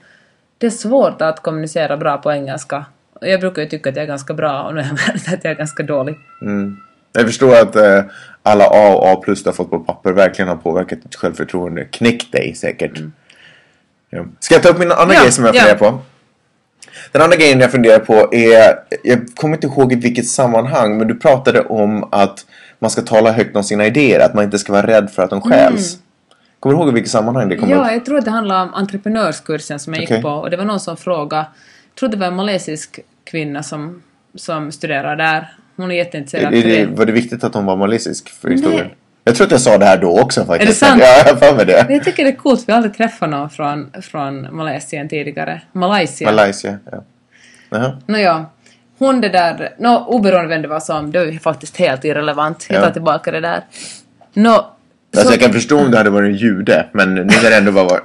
Det 0.58 0.66
är 0.66 0.70
svårt 0.70 1.22
att 1.22 1.42
kommunicera 1.42 1.96
bra 1.96 2.16
på 2.16 2.32
engelska. 2.32 2.84
Jag 3.20 3.40
brukar 3.40 3.62
ju 3.62 3.68
tycka 3.68 3.90
att 3.90 3.96
jag 3.96 4.02
är 4.02 4.06
ganska 4.06 4.34
bra 4.34 4.62
och 4.62 4.74
nu 4.74 4.80
har 4.80 4.88
jag 4.88 4.92
märkt 5.08 5.32
att 5.32 5.44
jag 5.44 5.50
är 5.50 5.54
ganska 5.54 5.82
dålig. 5.82 6.16
Jag 7.12 7.26
förstår 7.26 7.56
att 7.56 7.76
eh, 7.76 8.04
alla 8.42 8.64
A 8.64 8.94
och 8.94 9.08
A 9.08 9.16
plus 9.16 9.42
du 9.42 9.48
har 9.48 9.54
fått 9.54 9.70
på 9.70 9.78
papper 9.78 10.12
verkligen 10.12 10.48
har 10.48 10.56
påverkat 10.56 11.02
ditt 11.02 11.14
självförtroende. 11.14 11.84
Knäckt 11.84 12.32
dig 12.32 12.54
säkert. 12.54 13.00
Ja. 14.10 14.24
Ska 14.40 14.54
jag 14.54 14.62
ta 14.62 14.68
upp 14.68 14.78
min 14.78 14.92
andra 14.92 15.14
Ja, 15.14 15.20
grej 15.22 15.32
som 15.32 15.44
jag 15.44 15.54
ja. 15.54 15.60
funderar 15.60 15.90
på? 15.90 16.00
Den 17.12 17.22
andra 17.22 17.36
grejen 17.36 17.60
jag 17.60 17.72
funderar 17.72 17.98
på 17.98 18.34
är, 18.34 18.78
jag 19.04 19.18
kommer 19.34 19.54
inte 19.54 19.66
ihåg 19.66 19.92
i 19.92 19.96
vilket 19.96 20.28
sammanhang, 20.28 20.98
men 20.98 21.08
du 21.08 21.14
pratade 21.14 21.60
om 21.60 22.08
att 22.12 22.46
man 22.78 22.90
ska 22.90 23.02
tala 23.02 23.32
högt 23.32 23.56
om 23.56 23.64
sina 23.64 23.86
idéer, 23.86 24.20
att 24.20 24.34
man 24.34 24.44
inte 24.44 24.58
ska 24.58 24.72
vara 24.72 24.86
rädd 24.86 25.10
för 25.10 25.22
att 25.22 25.30
de 25.30 25.40
stjäls. 25.40 25.98
Kommer 26.60 26.76
du 26.76 26.80
ihåg 26.80 26.88
i 26.88 26.92
vilket 26.94 27.10
sammanhang 27.10 27.48
det 27.48 27.56
kom 27.56 27.68
Mm. 27.68 27.78
Ja, 27.78 27.84
upp? 27.86 27.92
jag 27.92 28.04
tror 28.04 28.18
att 28.18 28.24
det 28.24 28.30
handlar 28.30 28.62
om 28.62 28.74
entreprenörskursen 28.74 29.78
som 29.78 29.94
jag 29.94 30.00
gick 30.00 30.10
Okej. 30.10 30.22
på 30.22 30.28
och 30.28 30.50
det 30.50 30.56
var 30.56 30.64
någon 30.64 30.80
som 30.80 30.96
frågade, 30.96 31.46
jag 31.90 31.98
tror 31.98 32.08
det 32.08 32.16
var 32.16 32.26
en 32.26 32.36
malaysisk 32.36 33.00
kvinna 33.24 33.62
som, 33.62 34.02
som 34.34 34.72
studerar 34.72 35.16
där. 35.16 35.52
Hon 35.76 35.90
är 35.90 35.94
jätteintresserad 35.94 36.54
Är 36.54 36.62
för 36.62 36.68
det, 36.68 36.86
var 36.86 37.06
det 37.06 37.12
viktigt 37.12 37.44
att 37.44 37.54
hon 37.54 37.64
var 37.64 37.76
malaysisk 37.76 38.28
för 38.28 38.48
historien? 38.50 38.90
Jag 39.24 39.34
tror 39.34 39.44
att 39.46 39.50
jag 39.50 39.60
sa 39.60 39.78
det 39.78 39.84
här 39.86 39.96
då 39.98 40.20
också 40.20 40.44
faktiskt. 40.44 40.82
Är 40.82 40.86
det 40.86 40.92
sant? 40.92 41.02
Ja, 41.04 41.24
jag 41.40 41.48
har 41.48 41.56
mig 41.56 41.66
det. 41.66 41.86
Jag 41.88 42.04
tycker 42.04 42.24
det 42.24 42.30
är 42.30 42.36
coolt, 42.36 42.64
vi 42.66 42.72
har 42.72 42.76
aldrig 42.76 42.94
träffat 42.96 43.30
någon 43.30 43.50
från, 43.50 43.90
från 44.02 44.56
Malaysia 44.56 45.08
tidigare. 45.08 45.62
Malaysia. 45.72 46.30
Malaysia, 46.30 46.78
ja. 46.92 47.04
Jaha. 47.70 47.98
Nåja, 48.06 48.46
hon 48.98 49.20
det 49.20 49.28
där, 49.28 49.74
nå 49.78 50.04
oberoende 50.04 50.48
vem 50.48 50.62
det 50.62 50.68
var 50.68 50.80
som, 50.80 51.12
det 51.12 51.18
var 51.18 51.26
ju 51.26 51.38
faktiskt 51.38 51.76
helt 51.76 52.04
irrelevant. 52.04 52.66
Jag 52.70 52.78
tar 52.80 52.88
Ja. 52.88 52.92
tillbaka 52.92 53.30
det 53.30 53.40
där. 53.40 53.60
Nå, 54.34 54.50
Alltså 55.16 55.28
så, 55.28 55.34
jag 55.34 55.40
kan 55.40 55.52
förstå 55.52 55.78
om 55.80 55.90
det 55.90 55.96
hade 55.98 56.10
varit 56.10 56.28
en 56.28 56.36
jude, 56.36 56.86
men 56.92 57.14
nu 57.14 57.24
när 57.24 57.50
det 57.50 57.56
ändå 57.56 57.70
var... 57.72 58.00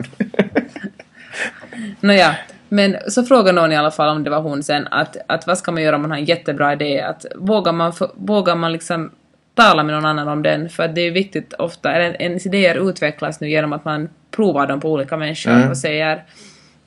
nåja, 2.00 2.36
men 2.70 2.96
så 3.08 3.24
frågar 3.24 3.54
någon 3.54 3.72
i 3.72 3.76
alla 3.78 3.92
fall 3.92 4.10
om 4.16 4.24
det 4.24 4.30
var 4.30 4.42
hon 4.42 4.64
sen 4.64 4.88
att, 4.92 5.18
att 5.28 5.48
vad 5.48 5.58
ska 5.58 5.72
man 5.72 5.84
göra 5.84 5.96
om 5.96 6.02
man 6.02 6.12
har 6.12 6.18
en 6.18 6.26
jättebra 6.26 6.74
idé? 6.74 7.02
Att 7.02 7.26
vågar 7.36 7.72
man, 7.72 7.94
få- 7.94 8.12
vågar 8.16 8.56
man 8.56 8.72
liksom 8.72 9.12
tala 9.56 9.84
med 9.84 9.96
någon 9.96 10.06
annan 10.06 10.28
om 10.28 10.42
den? 10.44 10.70
För 10.70 10.84
att 10.84 10.96
det 10.96 11.02
är 11.02 11.06
ju 11.06 11.12
viktigt 11.12 11.54
ofta, 11.54 11.92
eller 11.92 12.22
ens 12.22 12.46
idéer 12.46 12.90
utvecklas 12.90 13.40
nu 13.42 13.50
genom 13.50 13.74
att 13.74 13.86
man 13.86 14.10
provar 14.32 14.68
dem 14.68 14.80
på 14.80 14.92
olika 14.92 15.18
människor 15.18 15.70
och 15.70 15.78
säger 15.78 16.24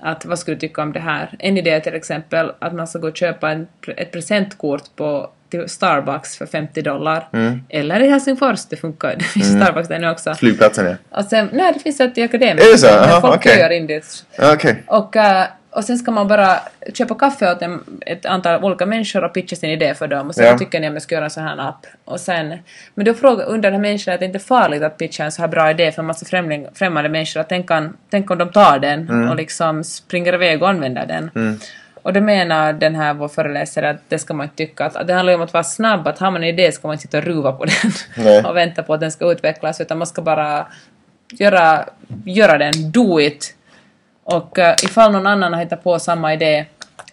att 0.03 0.25
vad 0.25 0.39
skulle 0.39 0.55
du 0.55 0.61
tycka 0.61 0.83
om 0.83 0.93
det 0.93 1.01
här? 1.01 1.37
En 1.39 1.59
idé 1.59 1.71
är 1.71 1.81
till 1.81 1.95
exempel 1.95 2.53
att 2.59 2.75
man 2.75 2.87
ska 2.87 2.99
gå 2.99 3.09
och 3.09 3.17
köpa 3.17 3.51
en, 3.51 3.67
ett 3.97 4.13
presentkort 4.13 4.83
på 4.97 5.31
till 5.51 5.69
Starbucks 5.69 6.37
för 6.37 6.47
50 6.47 6.83
dollar. 6.83 7.29
Eller 7.69 8.01
i 8.01 8.09
Helsingfors, 8.09 8.65
det 8.67 8.77
funkar. 8.77 9.15
Det 9.19 9.25
finns 9.25 9.53
Starbucks 9.53 9.89
där 9.89 9.99
nu 9.99 10.11
också. 10.11 10.35
Flygplatsen 10.35 10.87
ja. 10.87 11.19
Och 11.19 11.25
sen, 11.25 11.49
nej 11.53 11.73
det 11.75 11.81
finns 11.81 12.01
ett 12.01 12.19
i 12.19 12.23
akademin. 12.23 12.59
Är 12.59 12.73
det 12.73 12.79
så? 12.79 12.87
Jaha, 12.87 13.21
folk 13.21 13.37
okej. 13.37 13.57
köar 13.57 13.71
in 13.71 13.87
dit. 13.87 14.25
Okej. 14.39 14.83
Och, 14.87 15.17
eh, 15.17 15.47
och 15.73 15.85
sen 15.85 15.99
ska 15.99 16.11
man 16.11 16.29
bara 16.29 16.57
köpa 16.95 17.15
kaffe 17.15 17.53
åt 17.53 17.63
en, 17.63 17.81
ett 18.07 18.27
antal 18.27 18.65
olika 18.65 18.87
människor 18.87 19.25
och 19.25 19.35
pitcha 19.35 19.57
sin 19.57 19.71
idé 19.71 19.95
för 19.95 20.09
dem. 20.09 20.29
Och 20.29 20.35
sen 20.35 20.45
Ja. 20.47 20.59
tycker 20.59 20.81
ni 20.81 20.89
om 20.89 20.93
jag 20.95 21.03
ska 21.03 21.15
göra 21.15 21.25
en 21.25 21.31
sån 21.31 21.43
här 21.43 21.69
app? 21.69 21.87
Och 22.05 22.21
sen, 22.21 22.55
men 22.95 23.05
då 23.07 23.15
frågar, 23.15 23.45
undrar 23.45 23.71
den 23.71 23.81
här 23.81 23.89
människan 23.89 24.15
att 24.15 24.21
det 24.21 24.27
inte 24.27 24.39
är 24.39 24.41
farligt 24.41 24.83
att 24.83 24.99
pitcha 24.99 25.25
en 25.25 25.33
så 25.33 25.43
här 25.43 25.49
bra 25.49 25.71
idé 25.71 25.93
för 25.93 26.03
en 26.03 26.07
massa 26.07 26.27
främling, 26.27 26.67
främmande 26.75 27.11
människor. 27.11 27.41
Att 27.41 27.49
tänk, 27.49 27.69
kan, 27.69 27.97
tänk 28.11 28.31
om 28.31 28.39
de 28.39 28.49
tar 28.53 28.79
den 28.79 29.01
Mm. 29.09 29.29
och 29.31 29.37
liksom 29.37 29.85
springer 29.85 30.35
iväg 30.35 30.63
och 30.63 30.69
använder 30.69 31.07
den. 31.07 31.59
Och 32.03 32.13
då 32.13 32.21
menar 32.21 32.73
den 32.73 32.95
här 32.95 33.15
vår 33.15 33.29
föreläsare 33.29 33.91
att 33.91 33.97
det 34.09 34.19
ska 34.19 34.35
man 34.35 34.45
inte 34.45 34.57
tycka. 34.57 34.85
Att, 34.85 34.97
att 34.97 35.07
det 35.07 35.15
handlar 35.15 35.33
ju 35.33 35.37
om 35.37 35.43
att 35.43 35.53
vara 35.53 35.65
snabb. 35.65 36.07
Att 36.09 36.19
har 36.19 36.31
man 36.31 36.43
en 36.43 36.49
idé 36.49 36.73
ska 36.73 36.89
man 36.89 36.95
inte 36.95 37.03
sitta 37.03 37.19
och 37.19 37.25
ruva 37.25 37.53
på 37.53 37.65
den 37.65 37.75
Nej. 38.25 38.43
och 38.45 38.57
vänta 38.57 38.83
på 38.83 38.95
att 38.95 39.01
den 39.01 39.13
ska 39.13 39.33
utvecklas. 39.33 39.81
Utan 39.81 39.99
man 39.99 40.07
ska 40.07 40.23
bara 40.23 40.67
göra, 41.31 41.85
göra 42.25 42.59
den, 42.59 42.73
do 42.93 43.21
it. 43.21 43.55
Och 44.25 44.59
uh, 44.59 44.75
ifall 44.83 45.13
någon 45.13 45.27
annan 45.27 45.53
har 45.53 45.61
hittat 45.61 45.85
på 45.85 45.99
samma 45.99 46.35
idé 46.35 46.67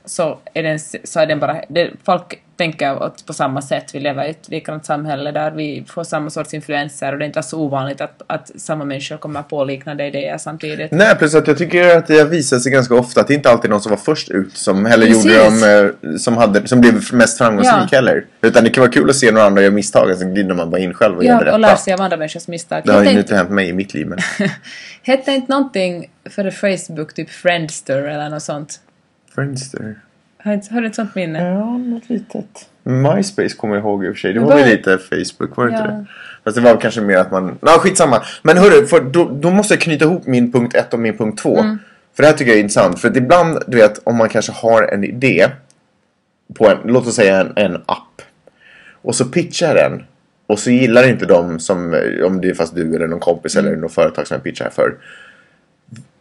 så 0.05 0.37
är 0.53 0.63
den, 0.63 0.79
så 1.03 1.19
är 1.19 1.25
den 1.25 1.39
bara... 1.39 1.61
Det, 1.69 1.89
folk 2.03 2.39
tänker 2.59 3.11
på 3.27 3.33
samma 3.33 3.61
sätt. 3.61 3.95
Vi 3.95 3.99
lever 3.99 4.25
i 4.25 4.29
ett 4.29 4.49
likadant 4.49 4.85
samhälle 4.85 5.31
där 5.31 5.51
vi 5.51 5.83
får 5.87 6.03
samma 6.03 6.29
sorts 6.29 6.53
influenser 6.53 7.13
och 7.13 7.19
det 7.19 7.25
är 7.25 7.27
inte 7.27 7.43
så 7.43 7.59
ovanligt 7.59 8.01
att, 8.01 8.21
att 8.27 8.51
samma 8.61 8.85
människor 8.85 9.17
kommer 9.17 9.41
på 9.41 9.63
liknande 9.63 10.07
idéer 10.07 10.37
samtidigt. 10.37 10.91
Nej, 10.91 11.15
plus 11.15 11.35
att 11.35 11.47
jag 11.47 11.57
tycker 11.57 11.97
att 11.97 12.07
det 12.07 12.19
har 12.19 12.25
visat 12.25 12.61
sig 12.61 12.71
ganska 12.71 12.95
ofta 12.95 13.21
att 13.21 13.27
det 13.27 13.33
inte 13.33 13.49
alltid 13.49 13.65
är 13.65 13.69
någon 13.69 13.81
som 13.81 13.89
var 13.89 13.97
först 13.97 14.29
ut 14.29 14.57
som 14.57 14.85
heller 14.85 15.07
gjorde 15.07 15.43
dem, 15.43 15.91
eh, 16.03 16.17
som, 16.17 16.37
hade, 16.37 16.67
som 16.67 16.81
blev 16.81 17.13
mest 17.13 17.37
framgångsrik 17.37 17.89
Ja. 17.91 17.97
heller. 17.97 18.25
Utan 18.41 18.63
det 18.63 18.69
kan 18.69 18.81
vara 18.81 18.91
kul 18.91 19.09
att 19.09 19.15
se 19.15 19.31
några 19.31 19.45
andra 19.45 19.61
göra 19.61 19.73
misstag, 19.73 20.17
sen 20.17 20.33
glider 20.33 20.55
man 20.55 20.69
bara 20.69 20.81
in 20.81 20.93
själv 20.93 21.17
och 21.17 21.23
gör 21.23 21.39
det 21.39 21.45
Ja, 21.45 21.53
och 21.53 21.59
lär 21.59 21.75
sig 21.75 21.93
av 21.93 22.01
andra 22.01 22.17
människors 22.17 22.47
misstag. 22.47 22.81
Det 22.85 22.93
har 22.93 23.03
ju 23.03 23.19
inte 23.19 23.35
hänt 23.35 23.49
mig 23.49 23.69
i 23.69 23.73
mitt 23.73 23.93
liv, 23.93 24.07
men... 24.07 24.19
Hette 25.03 25.31
inte 25.31 25.51
någonting 25.51 26.09
före 26.29 26.51
Facebook, 26.51 27.13
typ 27.13 27.29
Friendster 27.29 28.01
eller 28.01 28.29
något 28.29 28.43
sånt? 28.43 28.79
Friendster. 29.35 29.95
Har 30.43 30.53
inte- 30.53 30.73
har 30.73 30.81
du 30.81 30.87
ett 30.87 30.95
sånt 30.95 31.15
minne? 31.15 31.43
Ja, 31.49 31.77
något 31.77 32.09
litet. 32.09 32.69
MySpace 32.83 33.55
kommer 33.57 33.75
jag 33.75 33.81
ihåg 33.83 34.05
i 34.05 34.09
och 34.09 34.13
för 34.13 34.19
sig. 34.19 34.33
Det 34.33 34.39
var 34.39 34.55
väl 34.55 34.69
lite 34.69 34.97
Facebook, 34.97 35.57
var 35.57 35.65
det 35.65 35.71
inte 35.71 35.83
Ja. 35.89 35.91
det? 35.91 36.05
Fast 36.43 36.55
det 36.55 36.61
var 36.61 36.77
kanske 36.81 37.01
mer 37.01 37.17
att 37.17 37.31
man... 37.31 37.57
Nå, 37.61 37.71
skitsamma. 37.71 38.23
Men 38.43 38.57
hörru, 38.57 38.85
för 38.87 39.01
då, 39.01 39.29
då 39.41 39.49
måste 39.51 39.73
jag 39.73 39.81
knyta 39.81 40.05
ihop 40.05 40.27
min 40.27 40.51
punkt 40.51 40.75
1 40.75 40.93
och 40.93 40.99
min 40.99 41.17
punkt 41.17 41.39
2. 41.41 41.57
Mm. 41.59 41.79
För 42.15 42.23
det 42.23 42.27
här 42.29 42.35
tycker 42.37 42.51
jag 42.51 42.57
är 42.59 42.63
intressant. 42.63 42.99
För 42.99 43.07
att 43.09 43.17
ibland, 43.17 43.57
du 43.67 43.77
vet, 43.77 44.01
om 44.03 44.15
man 44.17 44.29
kanske 44.29 44.51
har 44.51 44.83
en 44.83 45.03
idé 45.03 45.47
på 46.57 46.67
en, 46.69 46.77
låt 46.85 47.07
oss 47.07 47.15
säga 47.15 47.39
en, 47.41 47.51
en 47.55 47.75
app. 47.75 48.21
Och 49.01 49.15
så 49.15 49.25
pitchar 49.25 49.75
den. 49.75 50.03
Och 50.47 50.59
så 50.59 50.71
gillar 50.71 51.07
inte 51.09 51.25
de 51.25 51.59
som, 51.59 52.01
om 52.25 52.41
det 52.41 52.49
är 52.49 52.53
fast 52.53 52.75
du 52.75 52.95
eller 52.95 53.07
någon 53.07 53.19
kompis 53.19 53.55
Mm. 53.55 53.67
eller 53.71 53.81
något 53.81 53.93
företag 53.93 54.27
som 54.27 54.35
jag 54.35 54.43
pitchar 54.43 54.69
för. 54.69 54.95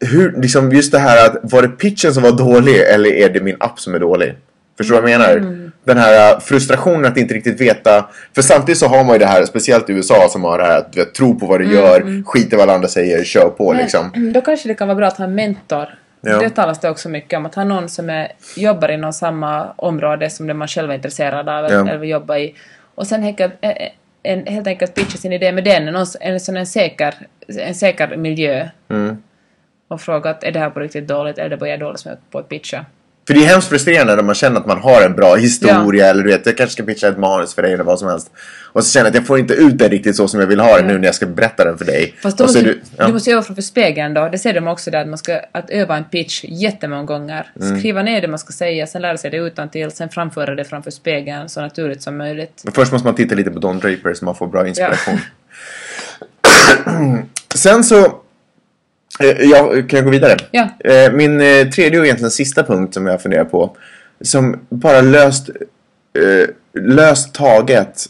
Hur, 0.00 0.40
liksom 0.40 0.72
just 0.72 0.92
det 0.92 0.98
här 0.98 1.26
att 1.26 1.52
var 1.52 1.62
det 1.62 1.68
pitchen 1.68 2.14
som 2.14 2.22
var 2.22 2.32
dålig 2.32 2.80
eller 2.80 3.10
är 3.10 3.28
det 3.28 3.40
min 3.40 3.56
app 3.60 3.80
som 3.80 3.94
är 3.94 3.98
dålig? 3.98 4.34
Förstår 4.78 4.94
du 4.94 5.02
vad 5.02 5.10
jag 5.10 5.18
menar? 5.18 5.36
Mm. 5.36 5.72
Den 5.84 5.98
här 5.98 6.34
uh, 6.34 6.40
frustrationen 6.40 7.04
att 7.04 7.16
inte 7.16 7.34
riktigt 7.34 7.60
veta. 7.60 8.08
För 8.34 8.42
samtidigt 8.42 8.78
så 8.78 8.86
har 8.86 9.04
man 9.04 9.12
ju 9.14 9.18
det 9.18 9.26
här, 9.26 9.44
speciellt 9.44 9.90
i 9.90 9.92
USA 9.92 10.28
som 10.30 10.44
har 10.44 10.58
det 10.58 10.64
här 10.64 10.78
att 10.78 10.96
vet, 10.96 11.14
tro 11.14 11.38
på 11.38 11.46
vad 11.46 11.60
du 11.60 11.64
Mm, 11.64 11.76
gör, 11.76 12.22
skit 12.24 12.52
i 12.52 12.56
vad 12.56 12.62
alla 12.62 12.74
andra 12.74 12.88
säger, 12.88 13.24
kör 13.24 13.48
på 13.48 13.72
liksom. 13.72 14.10
Men 14.14 14.32
då 14.32 14.40
kanske 14.40 14.68
det 14.68 14.74
kan 14.74 14.88
vara 14.88 14.96
bra 14.96 15.06
att 15.06 15.16
ha 15.16 15.24
en 15.24 15.34
mentor. 15.34 15.88
Ja. 16.20 16.38
Det 16.38 16.50
talas 16.50 16.80
det 16.80 16.90
också 16.90 17.08
mycket 17.08 17.36
om, 17.36 17.46
att 17.46 17.54
ha 17.54 17.64
någon 17.64 17.88
som 17.88 18.10
är, 18.10 18.32
jobbar 18.56 18.88
inom 18.88 19.12
samma 19.12 19.72
område 19.76 20.30
som 20.30 20.46
det 20.46 20.54
man 20.54 20.68
själv 20.68 20.90
är 20.90 20.94
intresserad 20.94 21.48
av 21.48 21.64
eller, 21.64 21.76
Ja. 21.76 21.88
eller 21.88 22.04
jobba 22.04 22.38
i. 22.38 22.54
Och 22.94 23.06
sen 23.06 23.22
helt 23.22 23.40
en, 24.22 24.46
helt 24.46 24.66
enkelt 24.66 24.94
pitcha 24.94 25.18
sin 25.18 25.32
idé 25.32 25.52
med 25.52 25.64
den, 25.64 25.84
någon, 25.84 26.06
en, 26.20 26.40
sån 26.40 26.56
en, 26.56 26.66
säker, 26.66 27.14
en 27.48 27.74
säker 27.74 28.16
miljö. 28.16 28.68
Mm. 28.90 29.22
Och 29.88 30.00
fråga 30.00 30.30
att 30.30 30.44
är 30.44 30.52
det 30.52 30.58
här 30.58 30.70
på 30.70 30.80
riktigt 30.80 31.08
dåligt, 31.08 31.38
eller 31.38 31.46
är 31.46 31.50
det 31.50 31.56
bara 31.56 31.70
jag 31.70 31.80
dålig 31.80 31.98
som 31.98 32.12
är 32.12 32.18
på 32.30 32.38
att 32.38 32.48
pitcha? 32.48 32.84
För 33.28 33.34
det 33.34 33.44
är 33.44 33.46
hemskt 33.46 33.68
frustrerande 33.68 34.16
när 34.16 34.22
man 34.22 34.34
känner 34.34 34.60
att 34.60 34.66
man 34.66 34.78
har 34.78 35.02
en 35.02 35.12
bra 35.12 35.34
historia 35.34 36.06
eller 36.06 36.22
du 36.22 36.30
vet, 36.30 36.46
jag 36.46 36.56
kanske 36.56 36.72
ska 36.72 36.82
pitcha 36.82 37.08
ett 37.08 37.18
manus 37.18 37.54
för 37.54 37.62
dig 37.62 37.72
eller 37.72 37.84
vad 37.84 37.98
som 37.98 38.08
helst. 38.08 38.30
Och 38.72 38.84
så 38.84 38.92
känner 38.92 39.06
jag 39.06 39.10
att 39.10 39.14
jag 39.14 39.26
får 39.26 39.38
inte 39.38 39.54
ut 39.54 39.78
det 39.78 39.88
riktigt 39.88 40.16
så 40.16 40.28
som 40.28 40.40
jag 40.40 40.46
vill 40.46 40.60
ha 40.60 40.76
det 40.76 40.86
nu 40.86 40.98
när 40.98 41.04
jag 41.04 41.14
ska 41.14 41.26
berätta 41.26 41.64
den 41.64 41.78
för 41.78 41.84
dig. 41.84 42.14
Fast 42.22 42.38
då 42.38 42.44
måste, 42.44 42.62
du, 42.62 42.80
ja. 42.96 43.06
du 43.06 43.12
måste 43.12 43.30
öva 43.30 43.42
framför 43.42 43.62
spegeln 43.62 44.14
då. 44.14 44.28
Det 44.28 44.38
ser 44.38 44.54
de 44.54 44.68
också 44.68 44.90
där 44.90 45.00
att 45.00 45.08
man 45.08 45.18
ska 45.18 45.40
att 45.52 45.70
öva 45.70 45.96
en 45.96 46.04
pitch 46.04 46.44
jättemånga 46.44 47.02
gånger. 47.02 47.50
Mm. 47.60 47.78
Skriva 47.78 48.02
ner 48.02 48.20
det 48.20 48.28
man 48.28 48.38
ska 48.38 48.52
säga, 48.52 48.86
sen 48.86 49.02
lära 49.02 49.16
sig 49.16 49.30
det 49.30 49.36
utan 49.36 49.68
till, 49.68 49.90
sen 49.90 50.08
framföra 50.08 50.54
det 50.54 50.64
framför 50.64 50.90
spegeln 50.90 51.48
så 51.48 51.60
naturligt 51.60 52.02
som 52.02 52.16
möjligt. 52.16 52.60
Men 52.64 52.72
först 52.72 52.92
måste 52.92 53.06
man 53.06 53.14
titta 53.14 53.34
lite 53.34 53.50
på 53.50 53.58
Don 53.58 53.78
Draper 53.78 54.14
så 54.14 54.24
man 54.24 54.34
får 54.34 54.46
bra 54.46 54.68
inspiration. 54.68 55.18
Ja. 56.84 57.18
Sen 57.54 57.84
så... 57.84 58.22
Eh, 59.20 59.42
ja, 59.50 59.68
kan 59.88 59.96
jag 59.96 60.04
gå 60.04 60.10
vidare? 60.10 60.36
Ja. 60.50 60.68
Eh, 60.84 61.12
min 61.12 61.40
eh, 61.40 61.68
tredje 61.68 61.98
och 62.00 62.04
egentligen 62.04 62.30
sista 62.30 62.62
punkt 62.62 62.94
som 62.94 63.06
jag 63.06 63.22
funderar 63.22 63.44
på. 63.44 63.76
Som 64.20 64.60
bara 64.68 65.00
löst... 65.00 65.50
Löst 66.74 67.34
taget. 67.34 68.04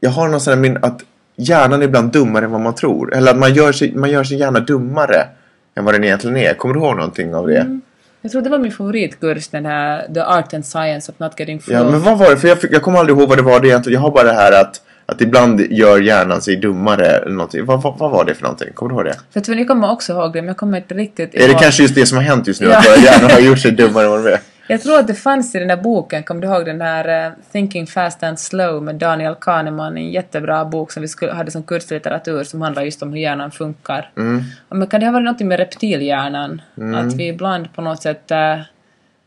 Jag 0.00 0.10
har 0.10 0.28
någon 0.28 0.40
sån 0.40 0.52
här 0.52 0.60
min 0.60 0.78
att 0.82 1.00
hjärnan 1.36 1.80
är 1.82 1.84
ibland 1.86 2.12
dummare 2.12 2.44
än 2.44 2.50
vad 2.50 2.60
man 2.60 2.74
tror. 2.74 3.14
Eller 3.14 3.30
att 3.30 3.38
man 3.38 3.54
gör 3.54 3.72
sig, 3.72 3.92
man 3.94 4.10
gör 4.10 4.24
sig 4.24 4.36
gärna 4.38 4.60
dummare 4.60 5.26
än 5.74 5.84
vad 5.84 5.94
den 5.94 6.04
egentligen 6.04 6.36
är. 6.36 6.54
Kommer 6.54 6.74
du 6.74 6.80
ihåg 6.80 6.96
någonting 6.96 7.34
av 7.34 7.46
det? 7.46 7.56
Mm. 7.58 7.80
Jag 8.22 8.32
tror 8.32 8.42
det 8.42 8.50
var 8.50 8.58
min 8.58 8.72
favoritkurs, 8.72 9.48
den 9.48 9.66
här 9.66 10.06
The 10.14 10.20
Art 10.20 10.54
and 10.54 10.66
Science 10.66 11.12
of 11.12 11.18
Not 11.18 11.40
Getting 11.40 11.60
Full. 11.60 11.74
Ja, 11.74 11.84
men 11.90 12.00
vad 12.00 12.18
var 12.18 12.30
det? 12.30 12.36
För 12.36 12.48
jag, 12.48 12.60
fick- 12.60 12.72
jag 12.72 12.82
kommer 12.82 12.98
aldrig 12.98 13.18
ihåg 13.18 13.28
vad 13.28 13.38
det 13.38 13.42
var 13.42 13.60
det 13.60 13.68
egentligen. 13.68 13.94
Jag 13.94 14.00
har 14.00 14.10
bara 14.10 14.24
det 14.24 14.32
här 14.32 14.60
att, 14.60 14.80
att 15.12 15.20
ibland 15.20 15.60
gör 15.60 16.00
hjärnan 16.00 16.42
sig 16.42 16.56
dummare 16.56 17.06
eller 17.06 17.30
någonting. 17.30 17.64
Vad, 17.64 17.82
vad, 17.82 17.98
vad 17.98 18.10
var 18.10 18.24
det 18.24 18.34
för 18.34 18.42
någonting? 18.42 18.72
Kommer 18.74 18.90
du 18.90 18.96
ihåg 18.96 19.04
det? 19.04 19.18
För 19.32 19.40
att 19.40 19.48
jag 19.48 19.68
kommer 19.68 19.90
också 19.90 20.12
ihåg 20.12 20.32
det, 20.32 20.42
men 20.42 20.48
jag 20.48 20.56
kommer 20.56 20.78
inte 20.78 20.94
riktigt 20.94 21.34
Är 21.34 21.38
det 21.38 21.46
ihåg. 21.46 21.60
kanske 21.60 21.82
just 21.82 21.94
det 21.94 22.06
som 22.06 22.18
har 22.18 22.24
hänt 22.24 22.46
just 22.46 22.60
nu? 22.60 22.66
Ja. 22.66 22.78
Att 22.78 22.86
våra 22.86 22.96
hjärnor 22.96 23.28
har 23.28 23.40
gjort 23.48 23.58
sig 23.58 23.70
dummare 23.70 24.04
än 24.04 24.10
vad 24.10 24.24
de 24.24 24.30
är? 24.32 24.40
Jag 24.66 24.82
tror 24.82 24.98
att 24.98 25.06
det 25.06 25.14
fanns 25.14 25.54
i 25.54 25.58
den 25.58 25.68
där 25.68 25.76
boken, 25.76 26.22
kommer 26.22 26.40
du 26.40 26.48
ihåg 26.48 26.66
den 26.66 26.80
här 26.80 27.26
eh, 27.26 27.32
Thinking 27.52 27.86
Fast 27.86 28.22
and 28.22 28.38
Slow 28.38 28.82
med 28.82 28.94
Daniel 28.94 29.34
Kahneman, 29.34 29.96
en 29.96 30.10
jättebra 30.10 30.64
bok 30.64 30.92
som 30.92 31.00
vi 31.00 31.08
skulle, 31.08 31.32
hade 31.32 31.50
som 31.50 31.62
kurslitteratur 31.62 32.44
som 32.44 32.62
handlar 32.62 32.82
just 32.82 33.02
om 33.02 33.12
hur 33.12 33.20
hjärnan 33.20 33.50
funkar. 33.50 34.10
Mm. 34.16 34.42
Men 34.68 34.86
kan 34.86 35.00
det 35.00 35.06
ha 35.06 35.12
varit 35.12 35.24
något 35.24 35.40
med 35.40 35.58
reptilhjärnan? 35.58 36.62
Att 36.94 37.14
vi 37.14 37.28
ibland 37.28 37.74
på 37.74 37.82
något 37.82 38.02
sätt 38.02 38.30
äh, 38.30 38.58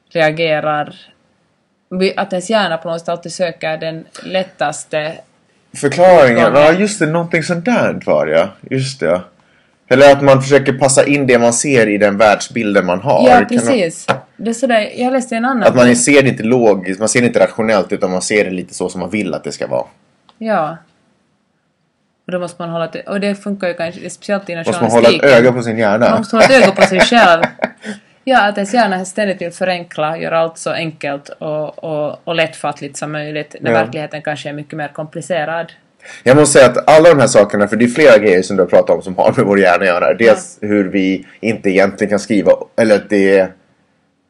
reagerar... 0.10 0.96
Att 2.16 2.34
ens 2.34 2.50
hjärna 2.50 2.78
på 2.78 2.90
något 2.90 3.00
sätt 3.00 3.10
alltid 3.10 3.32
söker 3.32 3.78
den 3.78 4.06
lättaste... 4.24 5.16
Förklaringen? 5.76 6.54
Ja. 6.56 6.72
Just 6.72 7.00
det. 7.00 7.06
Någonting 7.06 7.44
sånt 7.44 7.66
där 7.66 8.00
var 8.06 8.28
ja. 8.28 8.50
Just 8.70 9.00
det. 9.00 9.22
Eller 9.90 10.12
att 10.12 10.24
man 10.24 10.42
försöker 10.42 10.74
passa 10.74 11.06
in 11.06 11.28
det 11.28 11.40
man 11.40 11.54
ser 11.54 11.88
i 11.88 11.98
den 11.98 12.18
världsbilden 12.18 12.86
man 12.86 13.00
har. 13.02 13.30
Ja, 13.30 13.46
precis. 13.50 14.08
Det 14.38 14.50
är 14.50 14.54
sådär, 14.54 14.90
jag 14.96 15.14
läste 15.14 15.36
en 15.36 15.46
annan 15.46 15.64
Att 15.64 15.76
man 15.76 15.96
ser 15.96 16.24
det 16.24 16.30
inte 16.30 16.44
logiskt, 16.44 17.00
man 17.00 17.10
ser 17.10 17.22
det 17.22 17.28
inte 17.28 17.40
rationellt 17.40 17.92
utan 17.92 18.12
man 18.12 18.22
ser 18.22 18.44
det 18.46 18.52
lite 18.52 18.74
så 18.74 18.90
som 18.90 19.02
man 19.02 19.10
vill 19.10 19.34
att 19.34 19.44
det 19.44 19.52
ska 19.52 19.68
vara. 19.68 19.86
Ja. 20.38 20.78
Och 22.26 22.32
då 22.32 22.40
måste 22.40 22.62
man 22.62 22.70
hålla 22.72 22.88
till, 22.88 23.02
Och 23.08 23.20
det 23.20 23.36
funkar 23.36 23.68
ju 23.68 23.74
kanske 23.74 24.10
speciellt 24.10 24.50
inom 24.50 24.64
Måste 24.68 24.82
man 24.84 24.92
hålla 24.92 25.10
ett 25.10 25.14
journalistiken. 25.16 25.46
öga 25.46 25.52
på 25.52 25.64
sin 25.64 25.78
hjärna? 25.78 26.10
Man 26.10 26.18
måste 26.18 26.36
hålla 26.36 26.46
ett 26.46 26.64
öga 26.64 26.72
på 26.72 26.82
sig 26.82 27.00
själv. 27.12 27.44
Ja, 28.28 28.48
att 28.48 28.58
ens 28.58 28.74
hjärna 28.74 29.06
ständigt 29.06 29.42
vill 29.42 29.52
förenkla, 29.52 30.18
göra 30.18 30.40
allt 30.40 30.58
så 30.58 30.70
enkelt 30.70 31.30
och, 31.30 31.84
och, 31.84 32.20
och 32.24 32.36
lättfattligt 32.36 32.98
som 32.98 33.12
möjligt 33.12 33.56
när 33.62 33.72
Ja. 33.72 33.78
verkligheten 33.78 34.22
kanske 34.22 34.50
är 34.50 34.54
mycket 34.54 34.78
mer 34.78 34.88
komplicerad. 34.88 35.72
Jag 36.24 36.38
måste 36.38 36.60
säga 36.60 36.72
att 36.72 36.90
alla 36.90 37.10
de 37.10 37.20
här 37.20 37.28
sakerna, 37.28 37.68
för 37.68 37.76
det 37.76 37.86
är 37.86 37.90
flera 37.90 38.18
grejer 38.18 38.42
som 38.42 38.56
du 38.58 38.64
har 38.64 38.68
pratat 38.68 38.96
om 38.96 39.02
som 39.02 39.18
har 39.18 39.34
med 39.38 39.46
vår 39.46 39.60
hjärna 39.60 39.82
att 39.84 39.86
göra. 39.86 40.14
Dels 40.14 40.58
hur 40.62 40.84
vi 40.84 41.26
inte 41.40 41.70
egentligen 41.70 42.10
kan 42.10 42.20
skriva, 42.20 42.52
eller 42.78 42.96
att 42.96 43.10
det 43.10 43.38
är... 43.40 43.52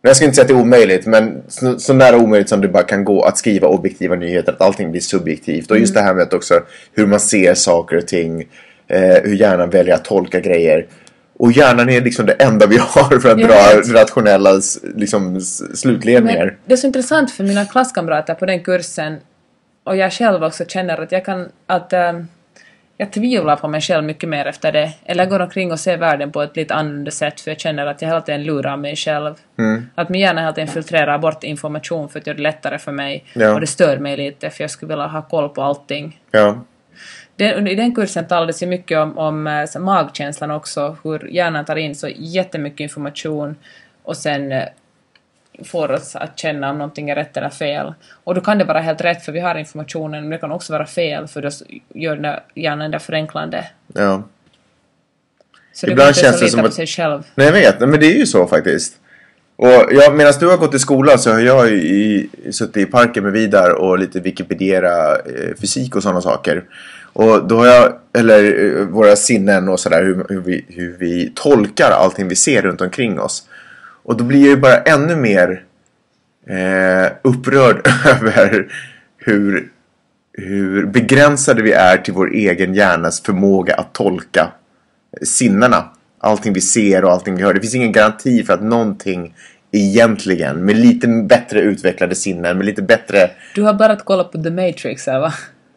Jag 0.02 0.16
ska 0.16 0.26
inte 0.26 0.36
säga 0.36 0.44
att 0.44 0.48
det 0.48 0.54
är 0.54 0.62
omöjligt, 0.62 1.06
men 1.06 1.44
så, 1.48 1.80
så 1.80 1.94
nära 1.94 2.18
omöjligt 2.18 2.50
som 2.50 2.62
det 2.62 2.68
bara 2.68 2.84
kan 2.84 3.04
gå 3.04 3.24
att 3.24 3.38
skriva 3.38 3.68
objektiva 3.68 4.16
nyheter, 4.16 4.52
att 4.52 4.62
allting 4.62 4.92
blir 4.92 5.02
subjektivt. 5.02 5.72
Och 5.72 5.80
just 5.80 5.94
det 5.94 6.02
här 6.02 6.14
med 6.14 6.24
att 6.24 6.34
också 6.34 6.54
hur 6.94 7.08
man 7.08 7.20
ser 7.20 7.54
saker 7.54 7.98
och 7.98 8.08
ting, 8.08 8.48
eh, 8.88 9.24
hur 9.24 9.36
hjärnan 9.36 9.70
väljer 9.70 9.96
att 9.96 10.06
tolka 10.06 10.40
grejer. 10.40 10.86
Och 11.38 11.52
hjärnan 11.52 11.90
är 11.90 12.02
liksom 12.02 12.26
det 12.26 12.34
enda 12.34 12.68
vi 12.68 12.78
har 12.80 13.20
för 13.20 13.32
att 13.32 13.40
Jag 13.40 13.50
dra 13.50 13.78
vet. 13.78 13.94
rationella 13.94 14.62
liksom, 14.96 15.42
slutledningar. 15.74 16.46
Men 16.46 16.56
det 16.66 16.74
är 16.74 16.78
så 16.78 16.88
intressant 16.88 17.32
för 17.32 17.44
mina 17.44 17.66
klasskamrater 17.66 18.34
på 18.34 18.46
den 18.46 18.64
kursen 18.64 19.18
och 19.84 19.98
jag 19.98 20.14
själv 20.14 20.44
också 20.44 20.66
känner 20.66 21.02
att 21.02 21.12
jag 21.12 21.26
kan 21.26 21.50
att 21.68 21.94
ehm, 21.94 22.28
jag 22.98 23.12
tvivlar 23.12 23.56
på 23.56 23.68
mig 23.68 23.82
själv 23.82 24.04
mycket 24.04 24.30
mer 24.30 24.46
efter 24.46 24.72
det. 24.72 24.94
Eller 25.06 25.24
jag 25.24 25.30
går 25.30 25.40
omkring 25.40 25.72
och 25.72 25.80
ser 25.80 25.98
världen 25.98 26.32
på 26.32 26.42
ett 26.42 26.56
lite 26.56 26.74
annorlunda 26.74 27.12
sätt 27.12 27.42
för 27.42 27.52
jag 27.52 27.60
känner 27.60 27.86
att 27.86 28.02
jag 28.02 28.10
hela 28.10 28.22
tiden 28.22 28.44
lurar 28.44 28.78
mig 28.78 28.96
själv. 28.96 29.34
Mm. 29.60 29.90
Att 29.96 30.10
min 30.10 30.22
hjärna 30.22 30.42
hela 30.42 30.54
tiden 30.54 30.68
filtrerar 30.68 31.18
bort 31.18 31.44
information 31.44 32.10
för 32.10 32.20
att 32.20 32.28
göra 32.28 32.38
det 32.38 32.44
lättare 32.44 32.78
för 32.78 32.92
mig. 32.92 33.26
Ja. 33.34 33.54
Och 33.54 33.62
det 33.62 33.68
stör 33.68 33.98
mig 33.98 34.18
lite 34.18 34.50
för 34.50 34.64
jag 34.64 34.72
skulle 34.72 34.90
vilja 34.90 35.08
ha 35.08 35.22
koll 35.22 35.50
på 35.50 35.62
allting. 35.62 36.20
Ja. 36.32 36.60
Den, 37.36 37.68
I 37.68 37.76
den 37.76 37.96
kursen 37.96 38.28
talades 38.28 38.64
ju 38.64 38.68
mycket 38.68 38.98
om, 38.98 39.18
om 39.18 39.48
eh, 39.48 39.80
magkänslan 39.80 40.52
också, 40.52 40.98
hur 41.04 41.28
hjärnan 41.28 41.66
tar 41.66 41.76
in 41.76 41.96
så 41.96 42.10
jättemycket 42.18 42.80
information 42.80 43.56
och 44.04 44.18
sen 44.18 44.52
eh, 44.52 44.64
får 45.66 45.92
oss 45.92 46.16
att 46.16 46.40
känna 46.40 46.70
om 46.70 46.78
någonting 46.78 47.10
är 47.10 47.16
rätt 47.16 47.38
eller 47.38 47.50
fel. 47.50 47.94
Och 48.24 48.36
då 48.36 48.42
kan 48.42 48.58
det 48.58 48.64
vara 48.64 48.80
helt 48.80 49.02
rätt 49.02 49.26
för 49.26 49.32
vi 49.32 49.40
har 49.40 49.56
informationen, 49.56 50.22
men 50.22 50.30
det 50.30 50.38
kan 50.38 50.52
också 50.52 50.74
vara 50.74 50.86
fel 50.86 51.28
för 51.28 51.42
då 51.42 51.50
gör 51.94 52.16
den 52.16 52.40
hjärnan 52.56 52.92
det 52.92 53.00
förenklande. 53.00 53.66
ja. 53.94 54.24
Så 55.74 55.86
det 55.86 55.92
Ibland 55.92 56.06
går 56.06 56.10
inte 56.10 56.20
känns 56.20 56.40
så 56.40 56.46
det 56.46 56.52
som 56.52 56.66
att- 56.66 56.74
sig 56.74 56.88
själv. 56.88 57.24
Nej, 57.36 57.46
jag 57.46 57.54
vet. 57.54 57.80
Men 57.80 58.00
det 58.00 58.06
är 58.06 58.18
ju 58.18 58.26
så 58.26 58.48
faktiskt. 58.48 58.98
Och 59.56 59.68
jag, 59.92 60.16
medan 60.16 60.34
du 60.40 60.48
har 60.48 60.58
gått 60.58 60.74
i 60.74 60.80
skolan 60.80 61.20
så 61.20 61.32
har 61.32 61.40
jag 61.40 61.70
ju 61.70 61.76
i, 61.76 62.30
suttit 62.52 62.78
i 62.78 62.86
parken 62.86 63.24
med 63.24 63.32
Vidar 63.34 63.72
och 63.72 64.00
lite 64.00 64.20
Wikipedia 64.20 65.16
eh, 65.16 65.56
fysik 65.62 65.96
och 65.96 66.04
sådana 66.04 66.22
saker. 66.22 66.64
Och 67.16 67.48
då 67.48 67.58
har 67.58 67.68
jag, 67.68 67.94
eller 68.14 68.66
eh, 68.80 68.86
våra 68.86 69.16
sinnen 69.16 69.70
och 69.70 69.80
sådär, 69.80 70.04
hur, 70.04 70.26
hur, 70.30 70.42
vi, 70.42 70.66
hur 70.68 70.98
vi 71.00 71.32
tolkar 71.36 71.92
allting 71.92 72.28
vi 72.28 72.36
ser 72.36 72.62
runt 72.62 72.82
omkring 72.82 73.20
oss. 73.20 73.48
Och 74.04 74.18
då 74.18 74.24
blir 74.24 74.40
jag 74.40 74.50
ju 74.50 74.58
bara 74.58 74.78
ännu 74.78 75.16
mer 75.16 75.64
eh, 76.48 77.12
upprörd 77.22 77.88
över 78.06 78.68
hur, 79.18 79.70
hur 80.34 80.86
begränsade 80.86 81.62
vi 81.62 81.72
är 81.72 81.98
till 81.98 82.14
vår 82.14 82.34
egen 82.34 82.74
hjärnas 82.74 83.22
förmåga 83.22 83.76
att 83.76 83.94
tolka 83.94 84.42
eh, 84.42 85.26
sinnena. 85.26 85.90
Allting 86.20 86.54
vi 86.54 86.62
ser 86.62 87.06
och 87.06 87.12
allting 87.12 87.36
vi 87.36 87.44
hör. 87.44 87.54
Det 87.54 87.60
finns 87.60 87.76
ingen 87.76 87.92
garanti 87.92 88.44
för 88.44 88.54
att 88.54 88.64
någonting 88.64 89.36
egentligen 89.72 90.66
med 90.66 90.76
lite 90.76 91.08
bättre 91.08 91.60
utvecklade 91.60 92.16
sinnen, 92.16 92.58
med 92.58 92.66
lite 92.66 92.82
bättre... 92.82 93.30
Du 93.56 93.62
har 93.62 93.74
bara 93.74 93.94
att 93.94 94.06
kolla 94.06 94.24
på 94.24 94.44
The 94.44 94.52
Matrix 94.52 95.08
här 95.08 95.20
va? 95.20 95.34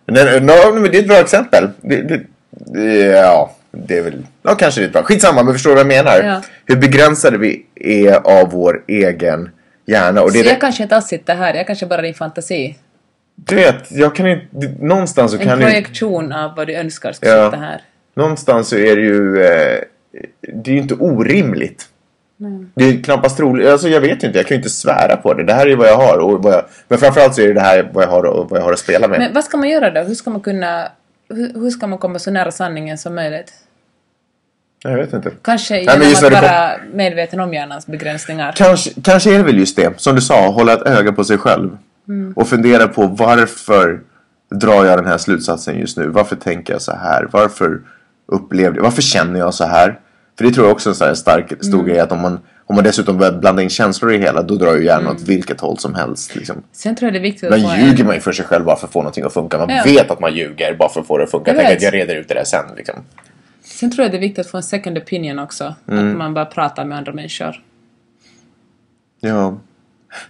No, 0.08 0.74
men 0.74 0.82
det 0.92 0.98
är 0.98 1.02
ett 1.02 1.08
bra 1.08 1.16
exempel. 1.20 1.68
Det, 1.80 2.02
det, 2.02 2.20
det, 2.50 2.94
ja, 3.04 3.52
det 3.72 3.98
är 3.98 4.02
väl... 4.02 4.26
Ja, 4.42 4.54
kanske 4.54 4.80
det 4.80 4.84
är 4.84 4.86
ett 4.86 4.92
bra. 4.92 5.02
Skitsamma, 5.02 5.42
men 5.42 5.52
förstår 5.54 5.70
du 5.70 5.74
vad 5.74 5.80
jag 5.92 6.04
menar? 6.04 6.22
Ja. 6.22 6.42
Hur 6.66 6.76
begränsade 6.76 7.38
vi 7.38 7.66
är 7.74 8.14
av 8.40 8.50
vår 8.50 8.84
egen 8.86 9.50
hjärna. 9.86 10.22
Och 10.22 10.32
det 10.32 10.38
Så 10.42 10.48
jag 10.48 10.60
kanske 10.60 10.82
inte 10.82 10.96
alls 10.96 11.06
sitter 11.06 11.34
här, 11.34 11.54
jag 11.54 11.66
kanske 11.66 11.86
bara 11.86 11.98
är 11.98 12.02
din 12.02 12.14
fantasi. 12.14 12.76
Du 13.34 13.54
vet, 13.54 13.90
jag 13.90 14.14
kan 14.14 14.26
inte... 14.26 14.46
Någonstans 14.80 15.32
så 15.32 15.38
En 15.38 15.44
kan 15.46 15.58
du... 15.58 15.64
projektion 15.64 16.32
av 16.32 16.56
vad 16.56 16.66
du 16.66 16.74
önskar 16.74 17.12
ska 17.12 17.28
Ja. 17.28 17.50
sitta 17.50 17.62
här. 17.62 17.80
Någonstans 18.16 18.68
så 18.68 18.76
är 18.76 18.96
det 18.96 19.02
ju... 19.02 19.42
Eh, 19.44 19.78
det 20.54 20.70
är 20.70 20.74
ju 20.74 20.80
inte 20.80 20.94
orimligt. 20.94 21.84
Det 22.74 22.84
är 22.84 23.02
knappast 23.02 23.36
troligt. 23.36 23.68
Alltså 23.68 23.88
jag 23.88 24.00
vet 24.00 24.22
inte, 24.22 24.38
jag 24.38 24.46
kan 24.46 24.54
ju 24.54 24.58
inte 24.58 24.70
svära 24.70 25.16
på 25.16 25.34
det. 25.34 25.44
Det 25.44 25.52
här 25.52 25.66
är 25.66 25.70
ju 25.70 25.76
vad 25.76 25.88
jag 25.88 25.96
har. 25.96 26.18
Och 26.18 26.42
vad 26.42 26.52
jag, 26.52 26.64
men 26.88 26.98
framförallt 26.98 27.34
så 27.34 27.40
är 27.40 27.46
det 27.46 27.54
det 27.54 27.60
här 27.60 27.90
vad 27.92 28.04
jag 28.04 28.08
har, 28.08 28.24
och 28.24 28.50
vad 28.50 28.60
jag 28.60 28.64
har 28.64 28.72
att 28.72 28.78
spela 28.78 29.08
med. 29.08 29.18
Men 29.18 29.34
vad 29.34 29.44
ska 29.44 29.56
man 29.56 29.68
göra 29.68 29.90
då? 29.90 30.00
Hur 30.00 30.14
ska 30.14 30.30
man 30.30 30.40
kunna... 30.40 30.88
Hur, 31.28 31.54
hur 31.54 31.70
ska 31.70 31.86
man 31.86 31.98
komma 31.98 32.18
så 32.18 32.30
nära 32.30 32.50
sanningen 32.50 32.98
som 32.98 33.14
möjligt? 33.14 33.52
Jag 34.82 34.96
vet 34.96 35.12
inte. 35.12 35.30
Kanske 35.42 35.74
men 35.74 35.84
genom 35.84 36.24
att 36.24 36.42
vara 36.42 36.70
medveten 36.92 37.40
om 37.40 37.54
hjärnans 37.54 37.86
begränsningar. 37.86 38.52
Kanske, 38.56 38.90
kanske 39.02 39.34
är 39.34 39.38
det 39.38 39.44
väl 39.44 39.58
just 39.58 39.76
det, 39.76 40.00
som 40.00 40.14
du 40.14 40.20
sa, 40.20 40.48
hålla 40.48 40.72
ett 40.72 40.82
öga 40.82 41.12
på 41.12 41.24
sig 41.24 41.38
själv. 41.38 41.78
Och 42.34 42.48
fundera 42.48 42.88
på 42.88 43.06
varför 43.06 44.00
drar 44.50 44.84
jag 44.84 44.98
den 44.98 45.06
här 45.06 45.18
slutsatsen 45.18 45.78
just 45.78 45.96
nu? 45.96 46.08
Varför 46.08 46.36
tänker 46.36 46.72
jag 46.72 46.82
så 46.82 46.92
här? 46.92 47.28
Varför 47.30 47.80
upplevde 48.26 48.80
Varför 48.80 49.02
känner 49.02 49.38
jag 49.38 49.54
så 49.54 49.64
här? 49.64 49.98
För 50.38 50.44
det 50.44 50.50
tror 50.50 50.66
jag 50.66 50.72
också 50.72 50.88
är 50.88 50.90
en 50.90 50.96
sån 50.96 51.06
här 51.06 51.14
stark, 51.14 51.64
stor 51.64 51.84
grej 51.84 51.98
att 51.98 52.12
om 52.12 52.20
man, 52.20 52.40
om 52.66 52.74
man 52.74 52.84
dessutom 52.84 53.18
börjar 53.18 53.32
blanda 53.32 53.62
in 53.62 53.68
känslor 53.70 54.12
i 54.12 54.18
det 54.18 54.24
hela 54.24 54.42
då 54.42 54.54
drar 54.56 54.74
ju 54.76 54.84
hjärnan 54.84 55.16
åt 55.16 55.22
vilket 55.22 55.60
håll 55.60 55.78
som 55.78 55.94
helst. 55.94 56.36
Liksom. 56.36 56.62
Sen 56.72 56.96
tror 56.96 57.06
jag 57.06 57.14
det 57.14 57.18
är 57.18 57.22
viktigt 57.22 57.52
att 57.52 57.60
få 57.60 57.66
Man 57.66 57.78
en- 57.78 57.86
ljuger 57.86 58.04
man 58.04 58.14
ju 58.14 58.20
för 58.20 58.32
sig 58.32 58.44
själv 58.44 58.64
bara 58.64 58.76
för 58.76 58.86
att 58.86 58.92
få 58.92 58.98
någonting 58.98 59.24
att 59.24 59.32
funka. 59.34 59.58
Man 59.58 59.68
Ja. 59.70 59.82
vet 59.84 60.10
att 60.10 60.20
man 60.20 60.34
ljuger 60.34 60.74
bara 60.74 60.88
för 60.88 61.00
att 61.00 61.06
få 61.06 61.18
det 61.18 61.24
att 61.24 61.30
funka. 61.30 61.54
Jag 61.62 61.72
att 61.72 61.82
jag 61.82 61.94
reder 61.94 62.16
ut 62.16 62.28
det 62.28 62.34
där 62.34 62.44
sen. 62.44 62.64
Liksom. 62.76 62.94
Sen 63.62 63.90
tror 63.90 64.02
jag 64.02 64.12
det 64.12 64.16
är 64.18 64.20
viktigt 64.20 64.38
att 64.38 64.50
få 64.50 64.56
en 64.56 64.62
second 64.62 64.98
opinion 64.98 65.38
också. 65.38 65.74
Mm. 65.88 66.10
Att 66.10 66.16
man 66.16 66.34
bara 66.34 66.44
pratar 66.46 66.84
med 66.84 66.98
andra 66.98 67.12
människor. 67.12 67.62
Ja. 69.20 69.58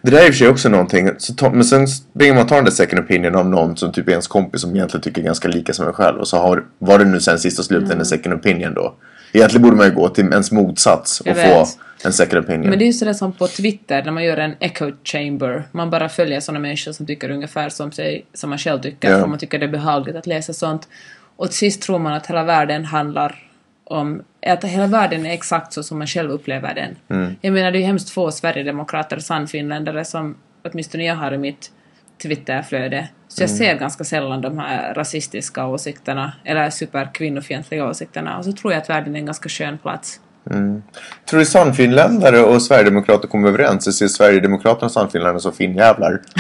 Det 0.03 0.11
där 0.11 0.19
är 0.19 0.27
i 0.27 0.31
och 0.31 0.33
för 0.35 0.38
sig 0.38 0.49
också 0.49 0.69
någonting. 0.69 1.11
Så 1.19 1.50
men 1.50 1.65
sen 1.65 1.88
springer 1.88 2.35
man 2.35 2.43
och 2.43 2.49
tar 2.49 2.57
den 2.57 2.65
där 2.65 2.73
second 2.73 3.00
opinion 3.05 3.35
av 3.35 3.49
någon 3.49 3.77
som 3.77 3.93
typ 3.93 4.07
är 4.07 4.11
ens 4.11 4.27
kompis 4.29 4.61
som 4.61 4.77
egentligen 4.77 5.03
tycker 5.03 5.23
ganska 5.23 5.49
lika 5.49 5.73
som 5.73 5.87
en 5.87 5.93
själv. 5.93 6.19
Och 6.19 6.29
så 6.29 6.37
har, 6.38 6.65
var 6.79 6.99
det 6.99 7.05
nu 7.05 7.21
sen 7.21 7.38
sist 7.38 7.59
och 7.59 7.65
slutligen 7.65 7.91
Mm. 7.93 8.00
en 8.00 8.07
second 8.07 8.35
opinion 8.35 8.75
då. 8.75 8.95
Egentligen 9.33 9.63
borde 9.63 9.77
man 9.77 9.87
ju 9.87 9.95
gå 9.95 10.09
till 10.09 10.25
ens 10.25 10.53
motsats 10.53 11.21
och 11.21 11.37
få 11.37 11.67
en 12.05 12.13
second 12.13 12.45
opinion. 12.45 12.71
Men 12.71 12.79
det 12.79 12.85
är 12.85 12.87
ju 12.87 12.93
sådär 12.93 13.13
som 13.13 13.33
på 13.33 13.47
Twitter 13.47 14.03
när 14.03 14.13
man 14.13 14.25
gör 14.25 14.37
en 14.37 14.55
echo 14.61 14.93
chamber. 15.05 15.65
Man 15.73 15.91
bara 15.91 16.09
följer 16.09 16.41
sådana 16.41 16.61
människor 16.61 16.93
som 16.93 17.07
tycker 17.07 17.31
ungefär 17.31 17.69
som, 17.69 17.93
sig, 17.93 18.27
som 18.35 18.51
man 18.51 18.59
själv 18.59 18.81
tycker. 18.81 19.11
Ja. 19.11 19.21
För 19.21 19.27
man 19.27 19.39
tycker 19.39 19.59
det 19.59 19.67
är 19.67 19.71
behagligt 19.71 20.17
att 20.17 20.27
läsa 20.27 20.53
sånt. 20.53 20.89
Och 21.37 21.47
till 21.47 21.57
sist 21.59 21.83
tror 21.83 21.99
man 21.99 22.13
att 22.13 22.27
hela 22.27 22.45
världen 22.45 22.85
handlar 22.85 23.45
om 23.85 24.23
att 24.47 24.65
hela 24.65 24.87
världen 24.87 25.27
är 25.27 25.31
exakt 25.31 25.73
så 25.73 25.83
som 25.83 25.99
man 25.99 26.07
själv 26.07 26.31
upplever 26.31 26.75
den. 26.75 27.19
Mm. 27.19 27.37
Jag 27.41 27.53
menar 27.53 27.71
det 27.71 27.79
är 27.79 27.81
ju 27.81 27.87
hemskt 27.87 28.11
få 28.11 28.31
Sverigedemokrater 28.31 29.17
och 29.17 29.23
sannfinländare 29.23 30.05
som 30.05 30.37
åtminstone 30.65 31.05
jag 31.05 31.15
har 31.15 31.33
i 31.33 31.39
mitt 31.39 31.71
Twitterflöde. 32.23 33.09
Så 33.38 33.45
Mm. 33.45 33.50
jag 33.50 33.59
ser 33.59 33.75
ganska 33.75 34.04
sällan 34.04 34.40
de 34.40 34.59
här 34.59 34.95
rasistiska 34.95 35.66
åsikterna 35.66 36.33
eller 36.45 36.71
superkvinnofientliga 36.71 37.85
åsikterna. 37.88 38.38
Och 38.38 38.45
så 38.45 38.52
tror 38.52 38.73
jag 38.73 38.83
att 38.83 38.90
världen 38.90 39.14
är 39.14 39.18
en 39.18 39.26
ganska 39.26 39.49
skön 39.49 39.78
plats. 39.78 40.21
Tror 41.30 41.40
du 41.40 41.47
sannfinländare 41.47 42.40
och 42.40 42.62
sverigedemokrater 42.62 43.28
kommer 43.28 43.49
överens? 43.49 43.85
Så 43.85 43.92
ser 43.92 44.09
Sverigedemokraterna 44.09 44.87
och 44.87 44.92
sannfinländarna 44.92 45.40
som 45.40 45.52
finnjävlar? 45.52 46.21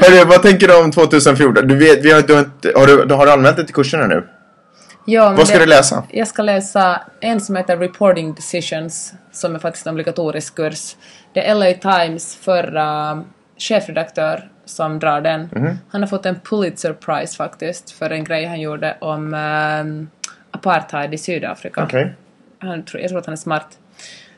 Hörru, 0.00 0.24
vad 0.24 0.42
tänker 0.42 0.68
du 0.68 0.82
om 0.84 0.90
2014? 0.92 1.68
Du 1.68 1.76
vet, 1.76 2.04
vi 2.04 2.10
har, 2.12 2.22
du 2.22 2.32
har, 2.34 2.40
inte, 2.40 2.72
har, 2.76 2.86
du, 3.06 3.14
har 3.14 3.26
du 3.26 3.32
anmält 3.32 3.56
dig 3.56 3.66
till 3.66 3.74
kurserna 3.74 4.06
nu? 4.06 4.28
Ja, 5.04 5.30
Vad 5.36 5.48
ska 5.48 5.58
det- 5.58 5.64
du 5.64 5.68
läsa? 5.70 6.04
Jag 6.10 6.28
ska 6.28 6.42
läsa 6.42 7.00
en 7.20 7.40
som 7.40 7.56
heter 7.56 7.76
Reporting 7.76 8.34
Decisions, 8.34 9.12
som 9.32 9.54
är 9.54 9.58
faktiskt 9.58 9.86
en 9.86 9.92
obligatorisk 9.92 10.54
kurs. 10.54 10.96
Det 11.34 11.48
är 11.48 11.54
LA 11.54 11.72
Times 11.72 12.36
förra 12.36 13.22
chefredaktör 13.68 14.48
som 14.64 14.98
drar 14.98 15.20
den. 15.20 15.48
Mhm. 15.52 15.78
Han 15.88 16.02
har 16.02 16.08
fått 16.08 16.26
en 16.26 16.40
Pulitzer 16.40 16.92
Prize 16.92 17.36
faktiskt 17.36 17.90
för 17.90 18.10
en 18.10 18.24
grej 18.24 18.44
han 18.44 18.60
gjorde 18.60 18.96
om 19.00 19.34
ehm, 19.34 20.08
apartheid 20.50 21.14
i 21.14 21.18
Sydafrika. 21.18 21.84
Okej. 21.84 22.14
Han, 22.58 22.84
jag 22.92 23.08
tror 23.08 23.18
att 23.18 23.26
han 23.26 23.32
är 23.32 23.36
smart. 23.36 23.78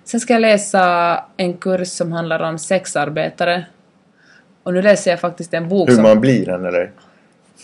Sen 0.05 0.21
ska 0.21 0.33
jag 0.33 0.41
läsa 0.41 1.25
en 1.37 1.55
kurs 1.55 1.89
som 1.89 2.13
handlar 2.13 2.41
om 2.41 2.59
sexarbetare. 2.59 3.65
Och 4.63 4.75
nu 4.75 4.83
läser 4.83 5.11
jag 5.11 5.21
faktiskt 5.21 5.55
en 5.55 5.69
bok 5.69 5.89
Hur 5.89 5.95
som... 5.95 6.03
man 6.03 6.21
blir 6.21 6.49
en 6.49 6.65
eller? 6.65 6.91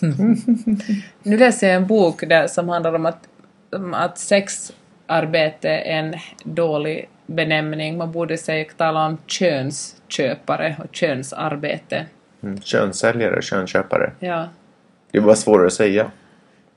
Nu 1.23 1.37
läser 1.37 1.67
jag 1.67 1.77
en 1.77 1.87
bok 1.87 2.29
där 2.29 2.47
som 2.47 2.69
handlar 2.69 2.95
om 2.95 3.07
att, 3.07 3.19
om 3.73 3.95
att 3.95 4.19
sexarbete 4.19 5.69
är 5.69 5.99
en 5.99 6.15
dålig 6.45 7.09
benämning. 7.31 7.99
Man 7.99 8.13
borde 8.13 8.37
säga, 8.37 8.65
tala 8.77 9.07
om 9.07 9.19
könsköpare 9.27 10.77
och 10.79 10.95
könsarbete. 10.95 12.07
Mm. 12.43 12.61
Könssäljare, 12.61 13.43
könsköpare. 13.43 14.13
Ja. 14.19 14.49
Det 15.11 15.19
är 15.19 15.23
bara 15.23 15.37
svårare 15.37 15.67
att 15.67 15.73
säga. 15.73 16.11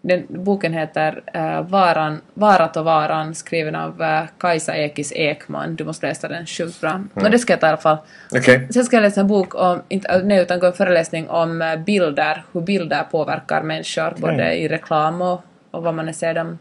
Den, 0.01 0.25
boken 0.29 0.73
heter 0.73 1.23
uh, 1.35 1.61
Varan, 1.61 2.21
Varat 2.33 2.77
och 2.77 2.85
varan, 2.85 3.35
skriven 3.35 3.75
av 3.75 4.01
uh, 4.01 4.21
Kajsa 4.37 4.75
Ekis 4.75 5.13
Ekman. 5.15 5.75
Du 5.75 5.83
måste 5.83 6.07
läsa 6.07 6.27
den, 6.27 6.45
sjukt 6.45 6.81
bra. 6.81 7.03
Och 7.13 7.31
det 7.31 7.39
ska 7.39 7.53
jag 7.53 7.59
ta 7.59 7.67
i 7.67 7.69
alla 7.69 7.77
fall. 7.77 7.97
Okej. 8.31 8.67
Sen 8.73 8.83
ska 8.83 8.95
jag 8.95 9.01
läsa 9.01 9.21
en 9.21 9.27
bok 9.27 9.55
om, 9.55 9.81
inte, 9.89 10.21
nej, 10.23 10.41
utan 10.41 10.59
gå 10.59 10.67
en 10.67 10.73
föreläsning 10.73 11.29
om 11.29 11.61
eh, 11.61 11.75
bilder, 11.75 12.43
hur 12.51 12.61
bilder 12.61 13.03
påverkar 13.03 13.61
människor, 13.61 14.13
både 14.17 14.53
i 14.53 14.67
reklam 14.67 15.21
och, 15.21 15.43
och 15.71 15.83
vad 15.83 15.93
man 15.93 16.13
ser 16.13 16.33
dem. 16.33 16.57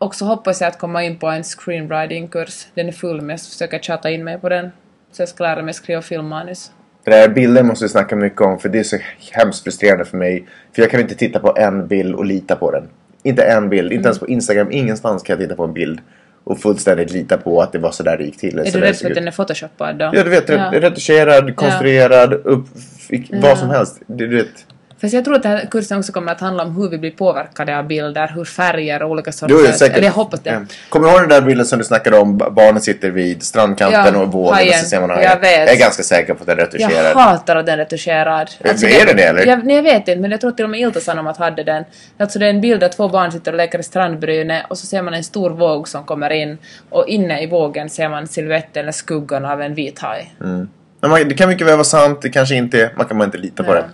Och 0.00 0.14
så 0.14 0.24
hoppas 0.24 0.60
jag 0.60 0.68
att 0.68 0.78
komma 0.78 1.04
in 1.04 1.18
på 1.18 1.26
en 1.26 1.42
screenwriting-kurs. 1.42 2.66
Den 2.74 2.88
är 2.88 2.92
full, 2.92 3.20
men 3.20 3.30
jag 3.30 3.40
försöker 3.40 3.78
tjata 3.78 4.10
in 4.10 4.24
mig 4.24 4.38
på 4.38 4.48
den. 4.48 4.70
Så 5.12 5.22
jag 5.22 5.28
ska 5.28 5.44
lära 5.44 5.62
mig 5.62 5.74
skriva 5.74 6.02
filmmanus. 6.02 6.70
Det 7.04 7.10
där 7.10 7.28
bilder 7.28 7.62
måste 7.62 7.84
vi 7.84 7.88
snacka 7.88 8.16
mycket 8.16 8.40
om 8.40 8.58
för 8.58 8.68
det 8.68 8.78
är 8.78 8.82
så 8.82 8.96
hemskt 9.32 9.64
frustrerande 9.64 10.04
för 10.04 10.16
mig. 10.16 10.46
För 10.72 10.82
jag 10.82 10.90
kan 10.90 11.00
inte 11.00 11.14
titta 11.14 11.38
på 11.38 11.54
en 11.56 11.86
bild 11.86 12.14
och 12.14 12.24
lita 12.24 12.56
på 12.56 12.70
den. 12.70 12.88
Inte 13.22 13.42
en 13.42 13.68
bild, 13.68 13.92
inte 13.92 14.06
ens 14.06 14.18
på 14.18 14.28
Instagram, 14.28 14.70
ingenstans 14.70 15.22
kan 15.22 15.34
jag 15.34 15.40
titta 15.40 15.56
på 15.56 15.64
en 15.64 15.72
bild 15.72 16.00
och 16.44 16.58
fullständigt 16.60 17.12
lita 17.12 17.36
på 17.36 17.62
att 17.62 17.72
det 17.72 17.78
var 17.78 17.90
så 17.90 18.02
där 18.02 18.16
det 18.16 18.24
gick 18.24 18.38
till. 18.38 18.58
Är 18.58 18.64
du 18.64 18.80
rädd 18.80 18.96
för 18.96 19.08
att 19.08 19.14
den 19.14 19.28
är 19.28 19.32
photoshoppad 19.32 19.98
då? 19.98 20.10
Ja, 20.12 20.24
du 20.24 20.30
vet, 20.30 20.48
Ja. 20.48 20.70
retuscherad, 20.72 21.56
konstruerad, 21.56 22.32
upp, 22.32 22.66
vad 23.30 23.58
som 23.58 23.70
helst. 23.70 24.00
Du, 24.06 24.28
du 24.28 24.36
vet. 24.36 24.66
Fast 25.00 25.14
jag 25.14 25.24
tror 25.24 25.34
att 25.36 25.42
den 25.42 25.52
här 25.52 25.66
kursen 25.70 25.98
också 25.98 26.12
kommer 26.12 26.32
att 26.32 26.40
handla 26.40 26.62
om 26.62 26.76
hur 26.76 26.88
vi 26.88 26.98
blir 26.98 27.10
påverkade 27.10 27.78
av 27.78 27.86
bilder, 27.86 28.32
hur 28.34 28.44
färger 28.44 29.02
och 29.02 29.10
olika 29.10 29.32
sorter... 29.32 29.54
Jo, 29.54 29.60
jo, 29.66 29.72
säkert. 29.72 29.96
Eller 29.96 30.06
jag 30.06 30.12
hoppas 30.12 30.40
det. 30.40 30.50
Ja. 30.50 30.60
Kommer 30.88 31.06
du 31.06 31.12
ihåg 31.12 31.20
den 31.22 31.28
där 31.28 31.40
bilden 31.40 31.66
som 31.66 31.78
du 31.78 31.84
snackade 31.84 32.18
om? 32.18 32.38
Barnen 32.38 32.80
sitter 32.80 33.10
vid 33.10 33.42
strandkanten 33.42 34.14
Ja, 34.14 34.20
och 34.20 34.32
vågen 34.32 34.68
och 34.68 34.74
så 34.74 34.86
ser 34.86 35.00
man 35.00 35.10
Jag 35.10 35.16
hajen. 35.16 35.40
vet. 35.40 35.58
Jag 35.58 35.68
är 35.70 35.78
ganska 35.78 36.02
säker 36.02 36.34
på 36.34 36.40
att 36.40 36.46
den 36.46 36.58
är 36.58 36.62
Jag 36.72 36.74
retuscherad. 36.90 37.16
hatar 37.16 37.56
att 37.56 37.66
den 37.66 37.72
är 37.80 37.84
retuscherad. 37.84 38.50
Alltså, 38.68 38.86
är 38.86 39.06
det 39.06 39.12
det, 39.12 39.22
eller? 39.22 39.46
Jag, 39.46 39.64
nej, 39.66 39.76
jag 39.76 39.82
vet 39.82 39.96
inte, 40.08 40.16
men 40.16 40.30
jag 40.30 40.40
tror 40.40 40.50
till 40.52 40.64
och 40.64 40.70
med 40.70 40.80
Ilta-Sanomat 40.80 41.36
hade 41.36 41.64
den. 41.64 41.84
Alltså 42.18 42.38
det 42.38 42.46
är 42.46 42.50
en 42.50 42.60
bild 42.60 42.80
där 42.80 42.88
två 42.88 43.08
barn 43.08 43.32
sitter 43.32 43.52
och 43.52 43.58
leker 43.58 43.78
i 43.78 43.82
strandbrynet 43.82 44.64
och 44.68 44.78
så 44.78 44.86
ser 44.86 45.02
man 45.02 45.14
en 45.14 45.24
stor 45.24 45.50
våg 45.50 45.88
som 45.88 46.04
kommer 46.04 46.30
in 46.30 46.58
och 46.90 47.08
inne 47.08 47.42
i 47.42 47.46
vågen 47.46 47.90
ser 47.90 48.08
man 48.08 48.26
siluetten 48.28 48.82
eller 48.82 48.92
skuggan 48.92 49.44
av 49.44 49.62
en 49.62 49.74
vit 49.74 49.98
haj. 49.98 50.34
Man, 51.02 51.28
det 51.28 51.34
kan 51.34 51.48
mycket 51.48 51.66
väl 51.66 51.74
vara 51.74 51.84
sant, 51.84 52.22
det 52.22 52.28
kanske 52.28 52.54
inte 52.54 52.80
är. 52.82 52.90
Man 52.96 53.06
kan 53.06 53.18
bara 53.18 53.24
inte 53.24 53.38
lita 53.38 53.62
på 53.62 53.70
Ja. 53.74 53.74
det. 53.74 53.84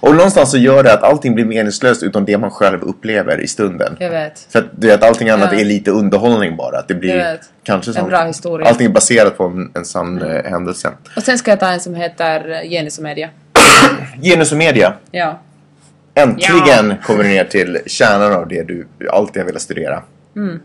Och 0.00 0.14
någonstans 0.14 0.50
så 0.50 0.58
gör 0.58 0.82
det 0.82 0.92
att 0.92 1.02
allting 1.02 1.34
blir 1.34 1.44
meningslöst 1.44 2.02
utom 2.02 2.24
det 2.24 2.38
man 2.38 2.50
själv 2.50 2.82
upplever 2.82 3.40
i 3.40 3.46
stunden. 3.48 3.96
Jag 4.00 4.10
vet. 4.10 4.46
För 4.50 4.58
att 4.58 4.64
du 4.80 4.86
vet, 4.86 5.02
allting 5.02 5.28
annat 5.30 5.48
Ja. 5.52 5.58
är 5.60 5.64
lite 5.64 5.90
underhållning 5.90 6.56
bara. 6.56 6.78
Att 6.78 6.88
det 6.88 6.94
blir 6.94 7.38
kanske 7.62 7.90
En 7.90 7.94
sant. 7.94 8.08
bra 8.08 8.24
historia. 8.24 8.68
Allting 8.68 8.86
är 8.86 8.90
baserat 8.90 9.36
på 9.38 9.44
en, 9.44 9.70
en 9.74 9.84
sann 9.84 10.22
eh, 10.22 10.44
händelse. 10.50 10.90
Och 11.16 11.22
sen 11.22 11.38
ska 11.38 11.50
jag 11.50 11.60
ta 11.60 11.68
en 11.68 11.80
som 11.80 11.94
heter 11.94 12.50
eh, 12.50 12.70
Genus 12.70 12.98
och 12.98 13.04
media. 13.04 13.28
Genus 14.22 14.52
och 14.52 14.58
media. 14.58 14.92
Ja. 15.10 15.40
Äntligen 16.14 16.94
kommer 17.02 17.22
du 17.24 17.28
ner 17.30 17.44
till 17.44 17.78
kärnan 17.86 18.32
av 18.32 18.48
det 18.48 18.62
du 18.62 18.86
alltid 19.12 19.42
har 19.42 19.46
velat 19.46 19.62
studera. 19.62 20.02
Mm. 20.36 20.60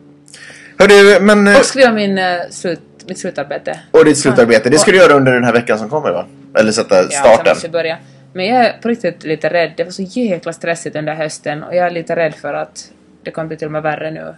Hörru, 0.79 1.19
men... 1.21 1.47
eh, 1.47 1.57
Och 1.59 1.65
skriva 1.65 1.91
min, 1.91 2.17
eh, 2.17 2.25
slut, 2.49 2.79
mitt 3.07 3.19
slutarbete. 3.19 3.79
Och 3.91 4.05
ditt 4.05 4.17
slutarbete. 4.17 4.69
Det 4.69 4.77
ska 4.79 4.91
du 4.91 4.97
göra 4.97 5.13
under 5.13 5.33
den 5.33 5.43
här 5.43 5.53
veckan 5.53 5.79
som 5.79 5.89
kommer 5.89 6.11
va? 6.11 6.25
Eller 6.59 6.71
sätta 6.71 6.95
Ja, 6.95 7.09
starten. 7.09 7.45
måste 7.51 7.67
jag 7.67 7.71
börja. 7.71 7.97
Men 8.33 8.45
jag 8.45 8.65
är 8.65 8.73
på 8.81 8.87
riktigt 8.87 9.23
lite 9.23 9.49
rädd. 9.49 9.73
Det 9.77 9.83
var 9.83 9.91
så 9.91 10.01
jäkla 10.01 10.53
stressigt 10.53 10.95
under 10.95 11.15
hösten 11.15 11.63
och 11.63 11.75
jag 11.75 11.87
är 11.87 11.91
lite 11.91 12.15
rädd 12.15 12.33
för 12.35 12.53
att 12.53 12.91
det 13.23 13.31
kommer 13.31 13.47
bli 13.47 13.57
till 13.57 13.65
och 13.65 13.71
med 13.71 13.83
värre 13.83 14.11
nu. 14.11 14.35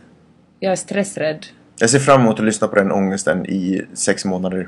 Jag 0.59 0.71
är 0.71 0.75
stressrädd. 0.75 1.45
Jag 1.79 1.89
ser 1.89 1.99
fram 1.99 2.21
emot 2.21 2.39
att 2.39 2.45
lyssna 2.45 2.67
på 2.67 2.75
den 2.75 2.91
ångesten 2.91 3.45
i 3.45 3.81
sex 3.93 4.25
månader. 4.25 4.67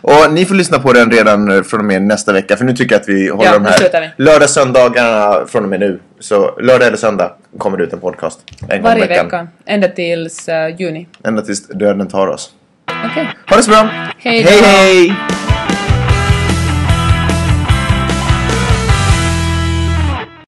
Och 0.00 0.32
ni 0.32 0.44
får 0.44 0.54
lyssna 0.54 0.78
på 0.78 0.92
den 0.92 1.10
redan 1.10 1.50
eh, 1.50 1.62
från 1.62 1.80
och 1.80 1.86
med 1.86 2.02
nästa 2.02 2.32
vecka. 2.32 2.56
För 2.56 2.64
nu 2.64 2.72
tycker 2.72 2.94
jag 2.94 3.00
att 3.02 3.08
vi 3.08 3.28
håller 3.28 3.44
Ja, 3.44 3.58
de 3.58 3.64
här 3.64 4.14
lördag 4.16 4.50
söndagarna 4.50 5.46
från 5.46 5.62
och 5.62 5.68
med 5.68 5.80
nu. 5.80 6.00
Så 6.20 6.60
lördag 6.60 6.86
eller 6.86 6.96
söndag 6.96 7.32
kommer 7.58 7.78
det 7.78 7.84
ut 7.84 7.92
en 7.92 8.00
podcast. 8.00 8.40
En 8.68 8.82
Varje 8.82 9.06
veckan. 9.06 9.26
vecka. 9.26 9.48
Ända 9.64 9.88
tills 9.88 10.48
eh, 10.48 10.80
juni. 10.80 11.06
Ända 11.24 11.42
tills 11.42 11.68
döden 11.68 12.08
tar 12.08 12.26
oss. 12.26 12.52
Okej. 13.10 13.28
Ha 13.48 13.56
det 13.56 13.62
så 13.62 13.70
bra! 13.70 13.88
Hej 14.18 14.42
då. 14.42 14.48
hej! 14.48 14.60
hej! 14.62 15.65